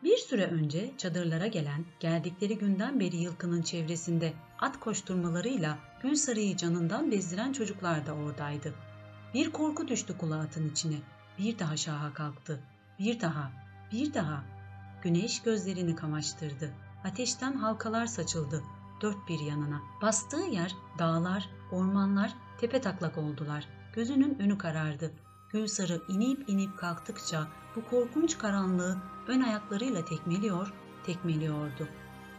Bir 0.03 0.17
süre 0.17 0.45
önce 0.45 0.91
çadırlara 0.97 1.47
gelen, 1.47 1.85
geldikleri 1.99 2.57
günden 2.57 2.99
beri 2.99 3.17
yılkının 3.17 3.61
çevresinde 3.61 4.33
at 4.59 4.79
koşturmalarıyla 4.79 5.77
Gülsarı'yı 6.03 6.57
canından 6.57 7.11
bezdiren 7.11 7.53
çocuklar 7.53 8.05
da 8.05 8.13
oradaydı. 8.13 8.73
Bir 9.33 9.51
korku 9.51 9.87
düştü 9.87 10.17
kulağı 10.17 10.41
atın 10.41 10.69
içine. 10.69 10.97
Bir 11.39 11.59
daha 11.59 11.77
şaha 11.77 12.13
kalktı. 12.13 12.59
Bir 12.99 13.21
daha, 13.21 13.51
bir 13.91 14.13
daha. 14.13 14.43
Güneş 15.01 15.41
gözlerini 15.41 15.95
kamaştırdı. 15.95 16.73
Ateşten 17.03 17.53
halkalar 17.53 18.05
saçıldı 18.05 18.63
dört 19.01 19.29
bir 19.29 19.39
yanına. 19.39 19.81
Bastığı 20.01 20.41
yer 20.41 20.75
dağlar, 20.99 21.49
ormanlar 21.71 22.33
tepe 22.59 22.81
taklak 22.81 23.17
oldular. 23.17 23.67
Gözünün 23.93 24.39
önü 24.39 24.57
karardı. 24.57 25.11
Gülsarı 25.49 26.01
inip 26.07 26.49
inip 26.49 26.77
kalktıkça 26.77 27.47
bu 27.75 27.85
korkunç 27.85 28.37
karanlığı 28.37 28.97
ön 29.27 29.41
ayaklarıyla 29.41 30.05
tekmeliyor, 30.05 30.73
tekmeliyordu. 31.05 31.87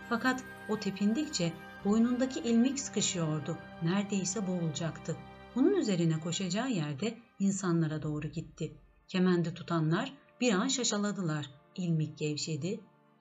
Fakat 0.09 0.45
o 0.69 0.81
tepindikçe 0.81 1.53
boynundaki 1.85 2.41
ilmik 2.41 2.81
sıkışıyordu. 2.81 3.59
Neredeyse 3.83 4.47
boğulacaktı. 4.47 5.17
Bunun 5.55 5.75
üzerine 5.75 6.21
koşacağı 6.21 6.71
yerde 6.71 7.19
insanlara 7.39 8.03
doğru 8.03 8.29
gitti. 8.29 8.73
Kemendi 9.09 9.55
tutanlar 9.55 10.13
bir 10.41 10.53
an 10.53 10.69
şaşaladılar. 10.69 11.51
İlmik 11.77 12.19
gevşedi. 12.19 12.81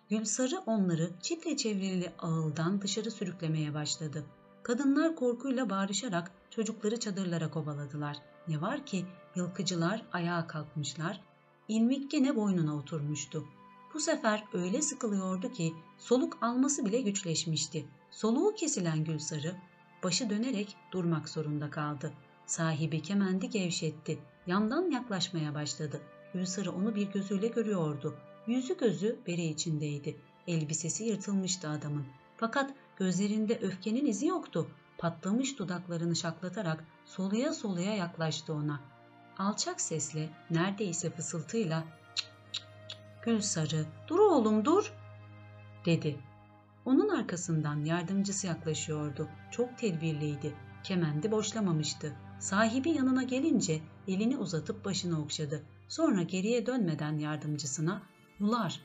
Gülsarı 0.09 0.59
onları 0.65 1.09
çitle 1.21 1.57
çevrili 1.57 2.11
ağıldan 2.19 2.81
dışarı 2.81 3.11
sürüklemeye 3.11 3.73
başladı. 3.73 4.25
Kadınlar 4.63 5.15
korkuyla 5.15 5.69
bağırışarak 5.69 6.31
çocukları 6.49 6.99
çadırlara 6.99 7.51
kovaladılar. 7.51 8.17
Ne 8.47 8.61
var 8.61 8.85
ki 8.85 9.05
yılkıcılar 9.35 10.05
ayağa 10.11 10.47
kalkmışlar. 10.47 11.21
İlmik 11.67 12.11
gene 12.11 12.35
boynuna 12.35 12.75
oturmuştu. 12.75 13.45
Bu 13.93 13.99
sefer 13.99 14.43
öyle 14.53 14.81
sıkılıyordu 14.81 15.51
ki 15.51 15.73
soluk 15.97 16.37
alması 16.41 16.85
bile 16.85 17.01
güçleşmişti. 17.01 17.85
Soluğu 18.11 18.53
kesilen 18.55 19.03
Gülsarı 19.03 19.55
başı 20.03 20.29
dönerek 20.29 20.75
durmak 20.91 21.29
zorunda 21.29 21.69
kaldı. 21.69 22.13
Sahibi 22.45 23.01
kemendi 23.01 23.49
gevşetti. 23.49 24.19
Yandan 24.47 24.91
yaklaşmaya 24.91 25.55
başladı. 25.55 26.01
Gülsarı 26.33 26.71
onu 26.71 26.95
bir 26.95 27.11
gözüyle 27.11 27.47
görüyordu. 27.47 28.15
Yüzü 28.47 28.77
gözü 28.77 29.19
bere 29.27 29.45
içindeydi. 29.45 30.17
Elbisesi 30.47 31.03
yırtılmıştı 31.03 31.69
adamın. 31.69 32.05
Fakat 32.37 32.73
gözlerinde 32.97 33.59
öfkenin 33.59 34.05
izi 34.05 34.27
yoktu. 34.27 34.67
Patlamış 34.97 35.59
dudaklarını 35.59 36.15
şaklatarak 36.15 36.83
soluya 37.05 37.53
soluya 37.53 37.95
yaklaştı 37.95 38.53
ona. 38.53 38.79
Alçak 39.37 39.81
sesle, 39.81 40.29
neredeyse 40.49 41.09
fısıltıyla 41.09 41.83
Gülsarı, 43.25 43.85
dur 44.07 44.19
oğlum 44.19 44.65
dur'' 44.65 44.93
dedi. 45.85 46.19
Onun 46.85 47.09
arkasından 47.09 47.85
yardımcısı 47.85 48.47
yaklaşıyordu. 48.47 49.29
Çok 49.51 49.77
tedbirliydi. 49.77 50.53
Kemendi 50.83 51.31
boşlamamıştı. 51.31 52.13
Sahibi 52.39 52.89
yanına 52.89 53.23
gelince 53.23 53.81
elini 54.07 54.37
uzatıp 54.37 54.85
başını 54.85 55.21
okşadı. 55.21 55.63
Sonra 55.87 56.23
geriye 56.23 56.65
dönmeden 56.65 57.17
yardımcısına 57.17 58.01
''Yular'' 58.39 58.81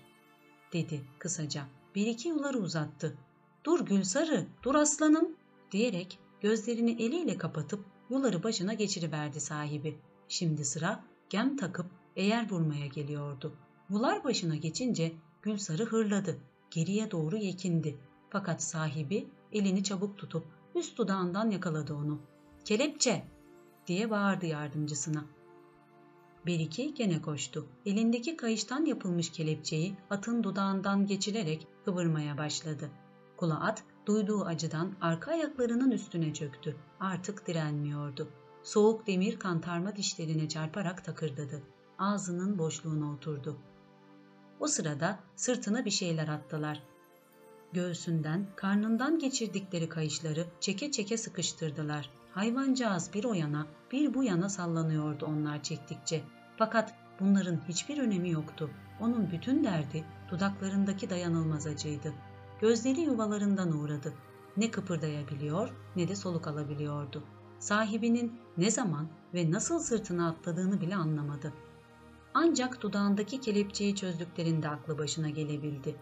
dedi 0.72 1.00
kısaca. 1.18 1.64
Bir 1.94 2.06
iki 2.06 2.28
yuları 2.28 2.59
uzattı. 2.59 3.18
''Dur 3.64 3.87
Gülsarı, 3.87 4.46
dur 4.62 4.74
aslanım'' 4.74 5.37
diyerek 5.72 6.18
gözlerini 6.40 7.02
eliyle 7.02 7.38
kapatıp 7.38 7.85
yuları 8.11 8.42
başına 8.42 8.74
geçiriverdi 8.74 9.40
sahibi. 9.40 9.98
Şimdi 10.28 10.64
sıra 10.64 11.04
gem 11.30 11.56
takıp 11.56 11.87
eğer 12.16 12.50
vurmaya 12.50 12.87
geliyordu. 12.87 13.52
Vular 13.90 14.24
başına 14.24 14.56
geçince 14.56 15.12
Gülsarı 15.42 15.85
hırladı. 15.85 16.38
Geriye 16.76 17.10
doğru 17.10 17.36
yekindi. 17.36 17.96
Fakat 18.30 18.62
sahibi 18.62 19.28
elini 19.52 19.84
çabuk 19.84 20.18
tutup 20.18 20.46
üst 20.74 20.98
dudağından 20.98 21.50
yakaladı 21.50 21.94
onu. 21.94 22.20
Kelepçe! 22.64 23.24
diye 23.86 24.10
bağırdı 24.10 24.46
yardımcısına. 24.46 25.24
Beriki 26.46 26.94
gene 26.94 27.22
koştu. 27.22 27.66
Elindeki 27.86 28.36
kayıştan 28.36 28.84
yapılmış 28.84 29.30
kelepçeyi 29.30 29.94
atın 30.10 30.42
dudağından 30.42 31.06
geçirerek 31.06 31.66
kıvırmaya 31.84 32.38
başladı. 32.38 32.90
Kula 33.36 33.60
at 33.60 33.84
duyduğu 34.06 34.44
acıdan 34.44 34.92
arka 35.00 35.30
ayaklarının 35.30 35.90
üstüne 35.90 36.34
çöktü. 36.34 36.76
Artık 37.00 37.46
direnmiyordu. 37.46 38.28
Soğuk 38.62 39.06
demir 39.06 39.38
kantarma 39.38 39.96
dişlerine 39.96 40.48
çarparak 40.48 41.04
takırdadı. 41.04 41.62
Ağzının 41.98 42.58
boşluğuna 42.58 43.12
oturdu. 43.12 43.56
O 44.61 44.66
sırada 44.66 45.19
sırtına 45.37 45.85
bir 45.85 45.90
şeyler 45.90 46.29
attılar. 46.29 46.83
Göğsünden, 47.73 48.47
karnından 48.57 49.19
geçirdikleri 49.19 49.88
kayışları 49.88 50.47
çeke 50.61 50.90
çeke 50.90 51.16
sıkıştırdılar. 51.16 52.11
Hayvancağız 52.33 53.11
bir 53.14 53.25
o 53.25 53.35
yana, 53.35 53.66
bir 53.92 54.14
bu 54.14 54.25
yana 54.25 54.49
sallanıyordu 54.49 55.27
onlar 55.27 55.62
çektikçe. 55.62 56.23
Fakat 56.57 56.95
bunların 57.21 57.61
hiçbir 57.69 57.99
önemi 57.99 58.31
yoktu. 58.31 58.71
Onun 59.01 59.31
bütün 59.31 59.64
derdi 59.64 60.05
dudaklarındaki 60.31 61.11
dayanılmaz 61.11 61.66
acıydı. 61.66 62.12
Gözleri 62.61 63.01
yuvalarından 63.01 63.73
uğradı. 63.73 64.12
Ne 64.57 64.71
kıpırdayabiliyor 64.71 65.71
ne 65.97 66.09
de 66.09 66.16
soluk 66.16 66.47
alabiliyordu. 66.47 67.23
Sahibinin 67.59 68.40
ne 68.57 68.71
zaman 68.71 69.09
ve 69.35 69.51
nasıl 69.51 69.79
sırtına 69.79 70.29
atladığını 70.29 70.81
bile 70.81 70.97
anlamadı. 70.97 71.53
Ancak 72.38 72.83
dudağındaki 72.83 73.40
kelepçeyi 73.40 73.96
çözdüklerinde 73.96 74.68
aklı 74.68 74.99
başına 74.99 75.31
gelebildi. 75.31 75.96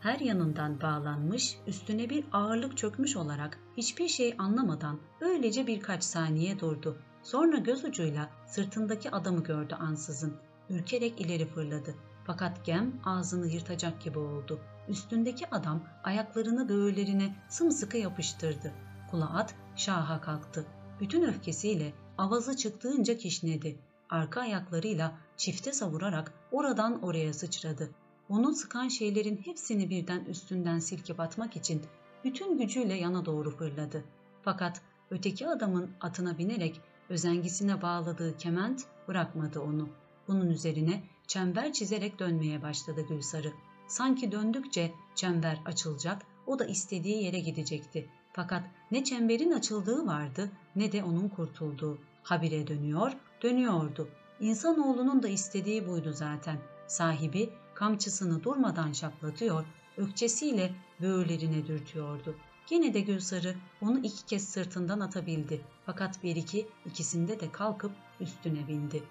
Her 0.00 0.20
yanından 0.20 0.80
bağlanmış, 0.80 1.58
üstüne 1.66 2.10
bir 2.10 2.24
ağırlık 2.32 2.76
çökmüş 2.76 3.16
olarak 3.16 3.58
hiçbir 3.76 4.08
şey 4.08 4.34
anlamadan 4.38 4.98
öylece 5.20 5.66
birkaç 5.66 6.04
saniye 6.04 6.60
durdu. 6.60 6.98
Sonra 7.22 7.58
göz 7.58 7.84
ucuyla 7.84 8.30
sırtındaki 8.46 9.10
adamı 9.10 9.42
gördü 9.42 9.74
ansızın. 9.74 10.36
Ürkerek 10.70 11.20
ileri 11.20 11.46
fırladı. 11.46 11.94
Fakat 12.24 12.64
gem 12.64 13.00
ağzını 13.04 13.46
yırtacak 13.46 14.00
gibi 14.00 14.18
oldu. 14.18 14.60
Üstündeki 14.88 15.50
adam 15.50 15.82
ayaklarını 16.04 16.68
böğürlerine 16.68 17.36
sımsıkı 17.48 17.96
yapıştırdı. 17.96 18.72
Kula 19.10 19.34
at 19.38 19.54
şaha 19.76 20.20
kalktı. 20.20 20.66
Bütün 21.00 21.22
öfkesiyle 21.22 21.92
avazı 22.18 22.56
çıktığınca 22.56 23.16
kişnedi. 23.16 23.78
Arka 24.10 24.40
ayaklarıyla 24.40 25.25
çifte 25.36 25.72
savurarak 25.72 26.32
oradan 26.52 27.02
oraya 27.02 27.32
sıçradı. 27.32 27.90
Onu 28.28 28.54
sıkan 28.54 28.88
şeylerin 28.88 29.40
hepsini 29.44 29.90
birden 29.90 30.24
üstünden 30.24 30.78
silkip 30.78 31.20
atmak 31.20 31.56
için 31.56 31.82
bütün 32.24 32.58
gücüyle 32.58 32.94
yana 32.94 33.24
doğru 33.24 33.56
fırladı. 33.56 34.04
Fakat 34.42 34.82
öteki 35.10 35.48
adamın 35.48 35.90
atına 36.00 36.38
binerek 36.38 36.80
özengisine 37.08 37.82
bağladığı 37.82 38.36
kement 38.36 38.84
bırakmadı 39.08 39.60
onu. 39.60 39.88
Bunun 40.28 40.50
üzerine 40.50 41.02
çember 41.26 41.72
çizerek 41.72 42.18
dönmeye 42.18 42.62
başladı 42.62 43.06
Gülsarı. 43.08 43.52
Sanki 43.88 44.32
döndükçe 44.32 44.92
çember 45.14 45.58
açılacak, 45.64 46.22
o 46.46 46.58
da 46.58 46.64
istediği 46.64 47.24
yere 47.24 47.38
gidecekti. 47.38 48.08
Fakat 48.32 48.64
ne 48.90 49.04
çemberin 49.04 49.52
açıldığı 49.52 50.06
vardı 50.06 50.50
ne 50.76 50.92
de 50.92 51.04
onun 51.04 51.28
kurtulduğu. 51.28 51.98
Habire 52.22 52.66
dönüyor, 52.66 53.12
dönüyordu. 53.42 54.08
İnsanoğlunun 54.40 55.22
da 55.22 55.28
istediği 55.28 55.88
buydu 55.88 56.12
zaten. 56.12 56.58
Sahibi 56.86 57.50
kamçısını 57.74 58.44
durmadan 58.44 58.92
şaplatıyor, 58.92 59.64
ökçesiyle 59.96 60.72
böğürlerine 61.00 61.66
dürtüyordu. 61.66 62.36
Gene 62.66 62.94
de 62.94 63.00
Gülsarı 63.00 63.54
onu 63.80 63.98
iki 63.98 64.26
kez 64.26 64.48
sırtından 64.48 65.00
atabildi. 65.00 65.60
Fakat 65.86 66.22
bir 66.22 66.36
iki 66.36 66.68
ikisinde 66.86 67.40
de 67.40 67.52
kalkıp 67.52 67.92
üstüne 68.20 68.68
bindi. 68.68 69.02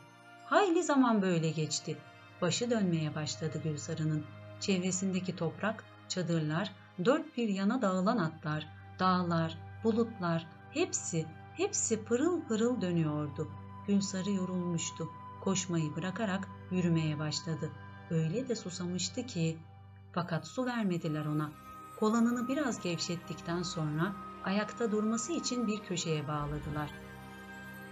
Hayli 0.45 0.83
zaman 0.83 1.21
böyle 1.21 1.49
geçti. 1.49 1.97
Başı 2.41 2.69
dönmeye 2.71 3.15
başladı 3.15 3.61
Gülsarı'nın. 3.63 4.23
Çevresindeki 4.59 5.35
toprak, 5.35 5.83
çadırlar, 6.09 6.71
dört 7.05 7.37
bir 7.37 7.49
yana 7.49 7.81
dağılan 7.81 8.17
atlar, 8.17 8.67
dağlar, 8.99 9.57
bulutlar, 9.83 10.47
hepsi, 10.71 11.25
hepsi 11.53 12.03
pırıl 12.03 12.41
pırıl 12.41 12.81
dönüyordu. 12.81 13.47
Gülsarı 13.87 14.31
yorulmuştu. 14.31 15.09
Koşmayı 15.41 15.95
bırakarak 15.95 16.47
yürümeye 16.71 17.19
başladı. 17.19 17.71
Öyle 18.09 18.49
de 18.49 18.55
susamıştı 18.55 19.25
ki. 19.25 19.57
Fakat 20.13 20.47
su 20.47 20.65
vermediler 20.65 21.25
ona. 21.25 21.51
Kolanını 21.99 22.47
biraz 22.47 22.81
gevşettikten 22.81 23.63
sonra 23.63 24.15
ayakta 24.43 24.91
durması 24.91 25.33
için 25.33 25.67
bir 25.67 25.79
köşeye 25.79 26.27
bağladılar. 26.27 26.91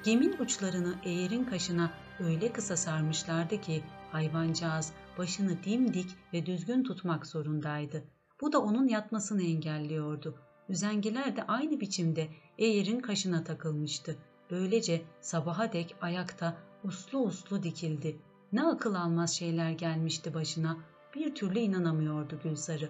Gemin 0.04 0.36
uçlarını 0.40 0.96
eğerin 1.04 1.44
kaşına 1.44 1.92
öyle 2.20 2.54
kısa 2.54 2.78
sarmışlardı 2.78 3.62
ki 3.62 3.84
hayvancağız 4.12 4.94
başını 5.18 5.64
dimdik 5.64 6.10
ve 6.34 6.46
düzgün 6.46 6.84
tutmak 6.84 7.28
zorundaydı. 7.28 8.04
Bu 8.42 8.54
da 8.54 8.60
onun 8.60 8.88
yatmasını 8.88 9.44
engelliyordu. 9.44 10.36
Üzengiler 10.70 11.36
de 11.36 11.44
aynı 11.44 11.80
biçimde 11.80 12.30
eğerin 12.58 13.00
kaşına 13.00 13.44
takılmıştı. 13.44 14.18
Böylece 14.54 15.02
sabaha 15.22 15.74
dek 15.74 15.96
ayakta 16.02 16.58
uslu 16.84 17.20
uslu 17.20 17.64
dikildi. 17.64 18.18
Ne 18.52 18.64
akıl 18.64 18.96
almaz 18.96 19.34
şeyler 19.34 19.72
gelmişti 19.72 20.34
başına. 20.34 20.78
Bir 21.16 21.36
türlü 21.36 21.60
inanamıyordu 21.60 22.40
Gülsarı. 22.44 22.90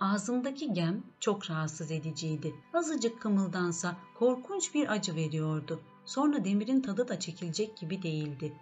Ağzındaki 0.00 0.72
gem 0.72 1.02
çok 1.20 1.50
rahatsız 1.50 1.90
ediciydi. 1.90 2.54
Azıcık 2.74 3.22
kımıldansa 3.22 3.96
korkunç 4.18 4.74
bir 4.74 4.92
acı 4.92 5.16
veriyordu. 5.16 5.80
Sonra 6.04 6.44
demirin 6.44 6.80
tadı 6.80 7.08
da 7.08 7.20
çekilecek 7.20 7.76
gibi 7.76 8.02
değildi. 8.02 8.52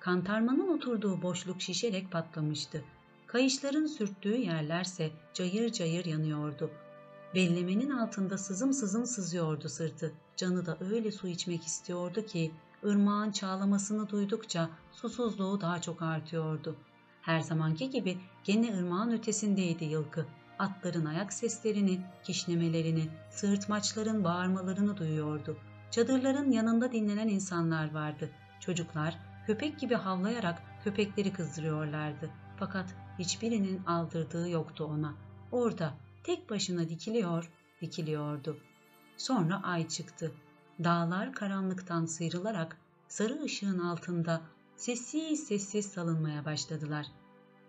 Kantarmanın 0.00 0.68
oturduğu 0.68 1.22
boşluk 1.22 1.62
şişerek 1.62 2.12
patlamıştı. 2.12 2.84
Kayışların 3.26 3.86
sürttüğü 3.86 4.36
yerlerse 4.36 5.10
cayır 5.34 5.72
cayır 5.72 6.04
yanıyordu. 6.04 6.70
Bellemenin 7.34 7.90
altında 7.90 8.38
sızım 8.38 8.72
sızım 8.72 9.06
sızıyordu 9.06 9.68
sırtı. 9.68 10.12
Canı 10.36 10.66
da 10.66 10.76
öyle 10.80 11.12
su 11.12 11.28
içmek 11.28 11.64
istiyordu 11.66 12.26
ki 12.26 12.52
ırmağın 12.84 13.30
çağlamasını 13.30 14.08
duydukça 14.08 14.70
susuzluğu 14.92 15.60
daha 15.60 15.80
çok 15.80 16.02
artıyordu. 16.02 16.76
Her 17.22 17.40
zamanki 17.40 17.90
gibi 17.90 18.18
gene 18.44 18.78
ırmağın 18.78 19.12
ötesindeydi 19.12 19.84
yılkı. 19.84 20.26
Atların 20.58 21.04
ayak 21.04 21.32
seslerini, 21.32 22.00
kişnemelerini, 22.22 23.08
sığırtmaçların 23.30 24.24
bağırmalarını 24.24 24.96
duyuyordu. 24.96 25.56
Çadırların 25.90 26.50
yanında 26.50 26.92
dinlenen 26.92 27.28
insanlar 27.28 27.94
vardı. 27.94 28.30
Çocuklar 28.60 29.18
köpek 29.46 29.78
gibi 29.78 29.94
havlayarak 29.94 30.62
köpekleri 30.84 31.32
kızdırıyorlardı. 31.32 32.30
Fakat 32.56 32.94
hiçbirinin 33.18 33.84
aldırdığı 33.84 34.48
yoktu 34.48 34.84
ona. 34.84 35.14
Orada 35.52 35.94
tek 36.24 36.50
başına 36.50 36.88
dikiliyor, 36.88 37.50
dikiliyordu. 37.80 38.56
Sonra 39.16 39.62
ay 39.62 39.88
çıktı. 39.88 40.32
Dağlar 40.84 41.32
karanlıktan 41.32 42.06
sıyrılarak 42.06 42.76
sarı 43.08 43.42
ışığın 43.42 43.78
altında 43.78 44.42
sessiz 44.76 45.46
sessiz 45.46 45.86
salınmaya 45.86 46.44
başladılar. 46.44 47.06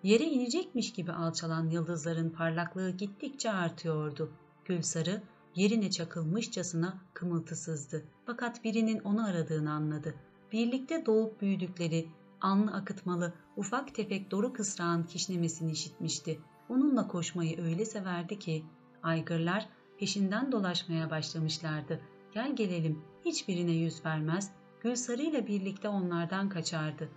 Yere 0.03 0.23
inecekmiş 0.23 0.93
gibi 0.93 1.11
alçalan 1.11 1.69
yıldızların 1.69 2.29
parlaklığı 2.29 2.89
gittikçe 2.89 3.51
artıyordu. 3.51 4.31
Gülsarı 4.65 5.21
yerine 5.55 5.91
çakılmışçasına 5.91 7.01
kımıltısızdı. 7.13 8.03
Fakat 8.25 8.63
birinin 8.63 8.99
onu 8.99 9.25
aradığını 9.25 9.71
anladı. 9.71 10.15
Birlikte 10.51 11.05
doğup 11.05 11.41
büyüdükleri, 11.41 12.07
anlı 12.41 12.71
akıtmalı, 12.71 13.33
ufak 13.57 13.95
tefek 13.95 14.31
doru 14.31 14.53
kısrağın 14.53 15.03
kişnemesini 15.03 15.71
işitmişti. 15.71 16.39
Onunla 16.71 17.07
koşmayı 17.07 17.61
öyle 17.61 17.85
severdi 17.85 18.39
ki 18.39 18.65
aygırlar 19.03 19.69
peşinden 19.97 20.51
dolaşmaya 20.51 21.09
başlamışlardı. 21.09 22.01
Gel 22.31 22.55
gelelim 22.55 23.01
hiçbirine 23.25 23.71
yüz 23.71 24.05
vermez, 24.05 24.51
Gülsarı 24.81 25.21
ile 25.21 25.47
birlikte 25.47 25.89
onlardan 25.89 26.49
kaçardı. 26.49 27.09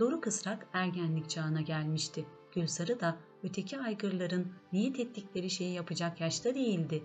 Doru 0.00 0.20
kısrak 0.20 0.66
ergenlik 0.72 1.30
çağına 1.30 1.60
gelmişti. 1.60 2.24
Gülsarı 2.54 3.00
da 3.00 3.16
öteki 3.42 3.78
aygırların 3.78 4.52
niyet 4.72 5.00
ettikleri 5.00 5.50
şeyi 5.50 5.74
yapacak 5.74 6.20
yaşta 6.20 6.54
değildi. 6.54 7.02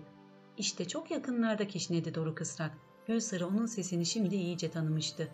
İşte 0.58 0.88
çok 0.88 1.10
yakınlarda 1.10 1.66
kişnedi 1.68 2.14
Doru 2.14 2.34
kısrak. 2.34 2.78
Gülsarı 3.06 3.46
onun 3.46 3.66
sesini 3.66 4.06
şimdi 4.06 4.34
iyice 4.36 4.70
tanımıştı. 4.70 5.28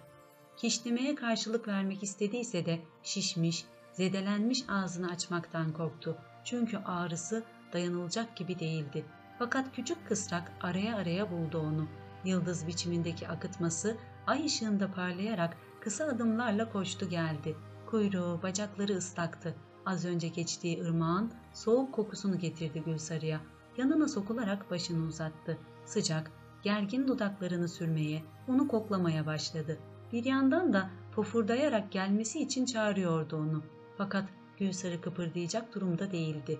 Kişnemeye 0.57 1.15
karşılık 1.15 1.69
vermek 1.69 2.03
istediyse 2.03 2.67
de 2.67 2.81
şişmiş, 3.03 3.65
zedelenmiş 3.93 4.65
ağzını 4.69 5.11
açmaktan 5.11 5.73
korktu. 5.73 6.19
Çünkü 6.45 6.77
ağrısı 6.77 7.43
dayanılacak 7.73 8.37
gibi 8.37 8.59
değildi. 8.59 9.05
Fakat 9.39 9.77
küçük 9.77 10.09
kısrak 10.09 10.53
araya 10.61 10.97
araya 10.97 11.31
buldu 11.31 11.59
onu. 11.59 11.89
Yıldız 12.25 12.67
biçimindeki 12.67 13.29
akıtması 13.29 13.97
ay 14.27 14.47
ışığında 14.47 14.93
parlayarak 14.93 15.57
Kısa 15.85 16.05
adımlarla 16.05 16.73
koştu 16.73 17.09
geldi. 17.09 17.57
Kuyruğu, 17.87 18.41
bacakları 18.43 18.93
ıslaktı. 18.93 19.55
Az 19.87 20.05
önce 20.05 20.29
geçtiği 20.29 20.83
ırmağın 20.83 21.33
soğuk 21.53 21.95
kokusunu 21.95 22.39
getirdi 22.39 22.83
Gülsarı'ya. 22.87 23.41
Yanına 23.77 24.09
sokularak 24.09 24.71
başını 24.71 25.07
uzattı. 25.07 25.59
Sıcak, 25.85 26.31
gergin 26.63 27.09
dudaklarını 27.09 27.69
sürmeye, 27.69 28.23
onu 28.49 28.69
koklamaya 28.69 29.27
başladı. 29.27 29.79
Bir 30.13 30.25
yandan 30.25 30.73
da 30.73 30.91
pofurdayarak 31.15 31.93
gelmesi 31.93 32.43
için 32.43 32.65
çağırıyordu 32.65 33.37
onu. 33.37 33.63
Fakat 33.99 34.29
Gülsarı 34.59 35.01
kıpırdayacak 35.01 35.75
durumda 35.75 36.13
değildi. 36.13 36.59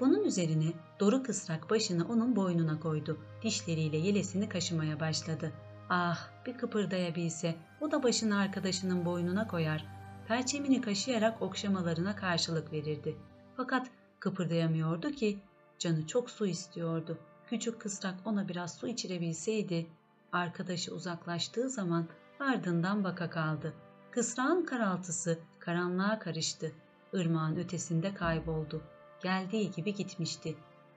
Bunun 0.00 0.24
üzerine 0.24 0.72
Doruk 1.00 1.28
ısrak 1.28 1.70
başını 1.70 2.08
onun 2.08 2.36
boynuna 2.36 2.80
koydu. 2.80 3.18
Dişleriyle 3.42 3.96
yelesini 3.96 4.48
kaşımaya 4.48 5.00
başladı. 5.00 5.52
Ah 5.88 6.28
bir 6.46 6.58
kıpırdayabilse 6.58 7.54
o 7.80 7.90
da 7.90 8.02
başını 8.02 8.38
arkadaşının 8.38 9.04
boynuna 9.04 9.48
koyar. 9.48 9.86
Perçemini 10.28 10.80
kaşıyarak 10.80 11.42
okşamalarına 11.42 12.16
karşılık 12.16 12.72
verirdi. 12.72 13.16
Fakat 13.56 13.90
kıpırdayamıyordu 14.20 15.10
ki 15.10 15.38
canı 15.78 16.06
çok 16.06 16.30
su 16.30 16.46
istiyordu. 16.46 17.18
Küçük 17.46 17.80
kısrak 17.80 18.14
ona 18.24 18.48
biraz 18.48 18.74
su 18.74 18.88
içirebilseydi 18.88 19.86
arkadaşı 20.32 20.94
uzaklaştığı 20.94 21.70
zaman 21.70 22.06
ardından 22.40 23.04
baka 23.04 23.30
kaldı. 23.30 23.74
Kısrağın 24.10 24.64
karaltısı 24.64 25.38
karanlığa 25.58 26.18
karıştı. 26.18 26.72
Irmağın 27.16 27.56
ötesinde 27.56 28.14
kayboldu. 28.14 28.82
Geldiği 29.22 29.70
gibi 29.70 29.94
gitmişti. 29.94 30.56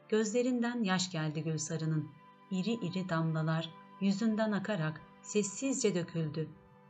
Gözlerinden 0.10 0.84
yaş 0.84 1.12
geldi 1.12 1.44
Gülsarı'nın. 1.44 2.12
İri 2.52 2.72
iri 2.72 3.10
damlalar 3.10 3.70
yüzünden 4.02 4.52
akarak 4.52 5.02
sessizce 5.22 5.96
döküldü. 5.96 6.50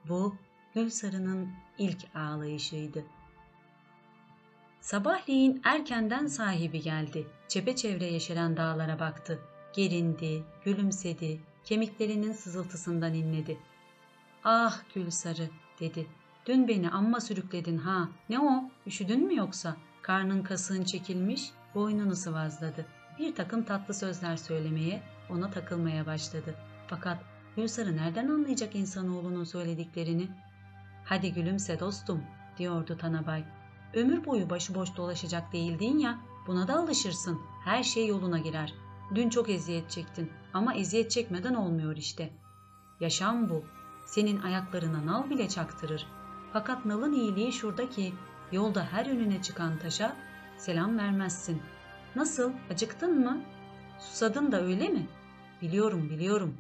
Bu 0.10 0.36
Gülsarı'nın 0.74 1.50
ilk 1.78 2.16
ağlayışıydı. 2.16 3.04
Sabahleyin 4.82 5.62
erkenden 5.64 6.28
sahibi 6.28 6.82
geldi. 6.82 7.28
Çepeçevre 7.48 8.06
yeşeren 8.06 8.58
dağlara 8.58 9.00
baktı. 9.00 9.40
Gerindi, 9.76 10.44
gülümsedi, 10.66 11.42
kemiklerinin 11.64 12.34
sızıltısından 12.34 13.14
inledi. 13.14 13.58
Ah 14.44 14.82
Gülsarı 14.96 15.50
dedi. 15.80 16.08
Dün 16.50 16.68
beni 16.68 16.90
amma 16.90 17.22
sürükledin 17.22 17.78
ha. 17.78 18.10
Ne 18.30 18.40
o? 18.40 18.64
Üşüdün 18.88 19.28
mü 19.28 19.36
yoksa? 19.36 19.76
Karnın 20.02 20.44
kasığın 20.44 20.84
çekilmiş, 20.84 21.52
boynunu 21.76 22.16
sıvazladı. 22.16 22.86
Bir 23.20 23.36
takım 23.36 23.64
tatlı 23.64 23.94
sözler 23.94 24.38
söylemeye, 24.38 25.04
ona 25.30 25.52
takılmaya 25.52 26.06
başladı. 26.06 26.56
Fakat 26.88 27.18
Gülsarı 27.56 27.98
nereden 27.98 28.28
anlayacak 28.28 28.76
insanoğlunun 28.76 29.44
söylediklerini? 29.44 30.28
Hadi 31.06 31.34
gülümse 31.34 31.80
dostum, 31.80 32.24
diyordu 32.58 32.98
Tanabay. 32.98 33.44
Ömür 33.94 34.26
boyu 34.26 34.50
başıboş 34.50 34.98
dolaşacak 34.98 35.54
değildin 35.54 35.98
ya, 35.98 36.20
buna 36.48 36.68
da 36.68 36.76
alışırsın. 36.76 37.40
Her 37.66 37.84
şey 37.84 38.08
yoluna 38.08 38.40
girer. 38.40 38.74
Dün 39.16 39.30
çok 39.30 39.50
eziyet 39.50 39.90
çektin 39.90 40.32
ama 40.54 40.74
eziyet 40.74 41.12
çekmeden 41.12 41.54
olmuyor 41.54 41.98
işte. 41.98 42.30
Yaşam 43.00 43.50
bu. 43.50 43.64
Senin 44.06 44.42
ayaklarına 44.42 45.06
nal 45.06 45.30
bile 45.30 45.50
çaktırır. 45.50 46.08
Fakat 46.54 46.86
nalın 46.86 47.14
iyiliği 47.14 47.52
şurada 47.52 47.90
ki 47.90 48.14
yolda 48.52 48.84
her 48.84 49.06
önüne 49.06 49.42
çıkan 49.42 49.80
taşa 49.80 50.16
selam 50.58 50.98
vermezsin. 50.98 51.62
Nasıl, 52.16 52.52
acıktın 52.72 53.20
mı? 53.20 53.42
Susadın 54.00 54.52
da 54.52 54.62
öyle 54.62 54.90
mi? 54.90 55.08
Biliyorum, 55.62 56.10
biliyorum. 56.10 56.58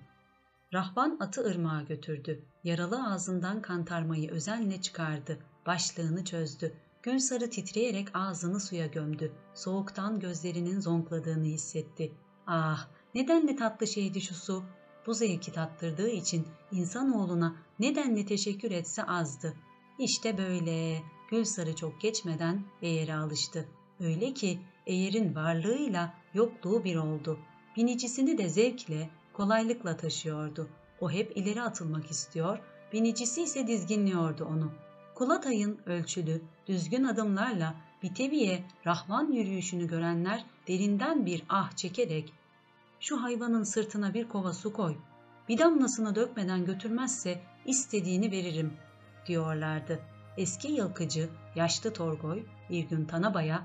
Rahvan 0.74 1.18
atı 1.20 1.46
ırmağa 1.46 1.82
götürdü. 1.82 2.46
Yaralı 2.64 3.14
ağzından 3.14 3.62
kantarmayı 3.62 4.32
özenle 4.32 4.82
çıkardı. 4.82 5.40
Başlığını 5.66 6.26
çözdü. 6.26 6.74
Gülsarı 7.04 7.50
titreyerek 7.50 8.08
ağzını 8.14 8.60
suya 8.60 8.88
gömdü. 8.88 9.32
Soğuktan 9.54 10.20
gözlerinin 10.20 10.80
zonkladığını 10.80 11.46
hissetti. 11.46 12.12
Ah, 12.48 12.88
nedenli 13.16 13.56
tatlı 13.56 13.88
şeydi 13.88 14.22
şu 14.22 14.36
su. 14.36 14.64
Bu 15.08 15.14
zevki 15.14 15.52
tattırdığı 15.52 16.10
için 16.10 16.48
insanoğluna 16.72 17.56
nedenli 17.80 18.26
teşekkür 18.26 18.72
etse 18.72 19.04
azdı. 19.04 19.54
İşte 20.00 20.38
böyle. 20.38 21.02
Gülsarı 21.30 21.76
çok 21.76 22.02
geçmeden 22.02 22.64
eğere 22.82 23.16
alıştı. 23.16 23.68
Öyle 24.00 24.34
ki 24.34 24.60
eğerin 24.88 25.36
varlığıyla 25.36 26.14
yokluğu 26.34 26.84
bir 26.84 26.96
oldu. 26.96 27.40
Binicisini 27.78 28.38
de 28.38 28.50
zevkle, 28.50 29.10
kolaylıkla 29.34 29.98
taşıyordu. 29.98 30.70
O 31.02 31.12
hep 31.12 31.38
ileri 31.38 31.62
atılmak 31.62 32.12
istiyor, 32.12 32.60
binicisi 32.94 33.44
ise 33.44 33.68
dizginliyordu 33.68 34.46
onu. 34.46 34.72
Kulatay'ın 35.16 35.80
ölçülü, 35.86 36.42
düzgün 36.68 37.04
adımlarla 37.04 37.76
Bitevi'ye 38.04 38.64
Rahman 38.86 39.32
yürüyüşünü 39.32 39.88
görenler 39.88 40.46
derinden 40.68 41.26
bir 41.26 41.44
ah 41.50 41.72
çekerek 41.72 42.34
''Şu 43.00 43.24
hayvanın 43.24 43.64
sırtına 43.64 44.14
bir 44.14 44.30
kova 44.30 44.54
su 44.54 44.74
koy, 44.74 44.96
bir 45.50 45.58
damlasını 45.58 46.16
dökmeden 46.16 46.66
götürmezse 46.66 47.42
istediğini 47.66 48.32
veririm.'' 48.32 48.89
Diyorlardı. 49.26 50.00
Eski 50.38 50.68
yılkıcı, 50.68 51.30
yaşlı 51.56 51.94
Torgoy 51.94 52.44
bir 52.70 52.84
gün 52.84 53.06
Tanabay'a 53.06 53.64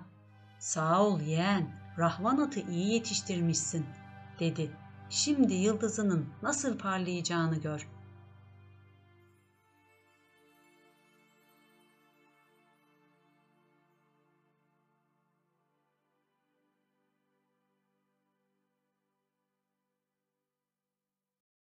''Sağ 0.58 1.02
ol 1.02 1.20
yeğen, 1.20 1.80
Rahman 1.98 2.38
atı 2.38 2.60
iyi 2.60 2.92
yetiştirmişsin.'' 2.92 3.86
dedi. 4.40 4.70
''Şimdi 5.10 5.54
yıldızının 5.54 6.28
nasıl 6.42 6.78
parlayacağını 6.78 7.56
gör.'' 7.60 7.93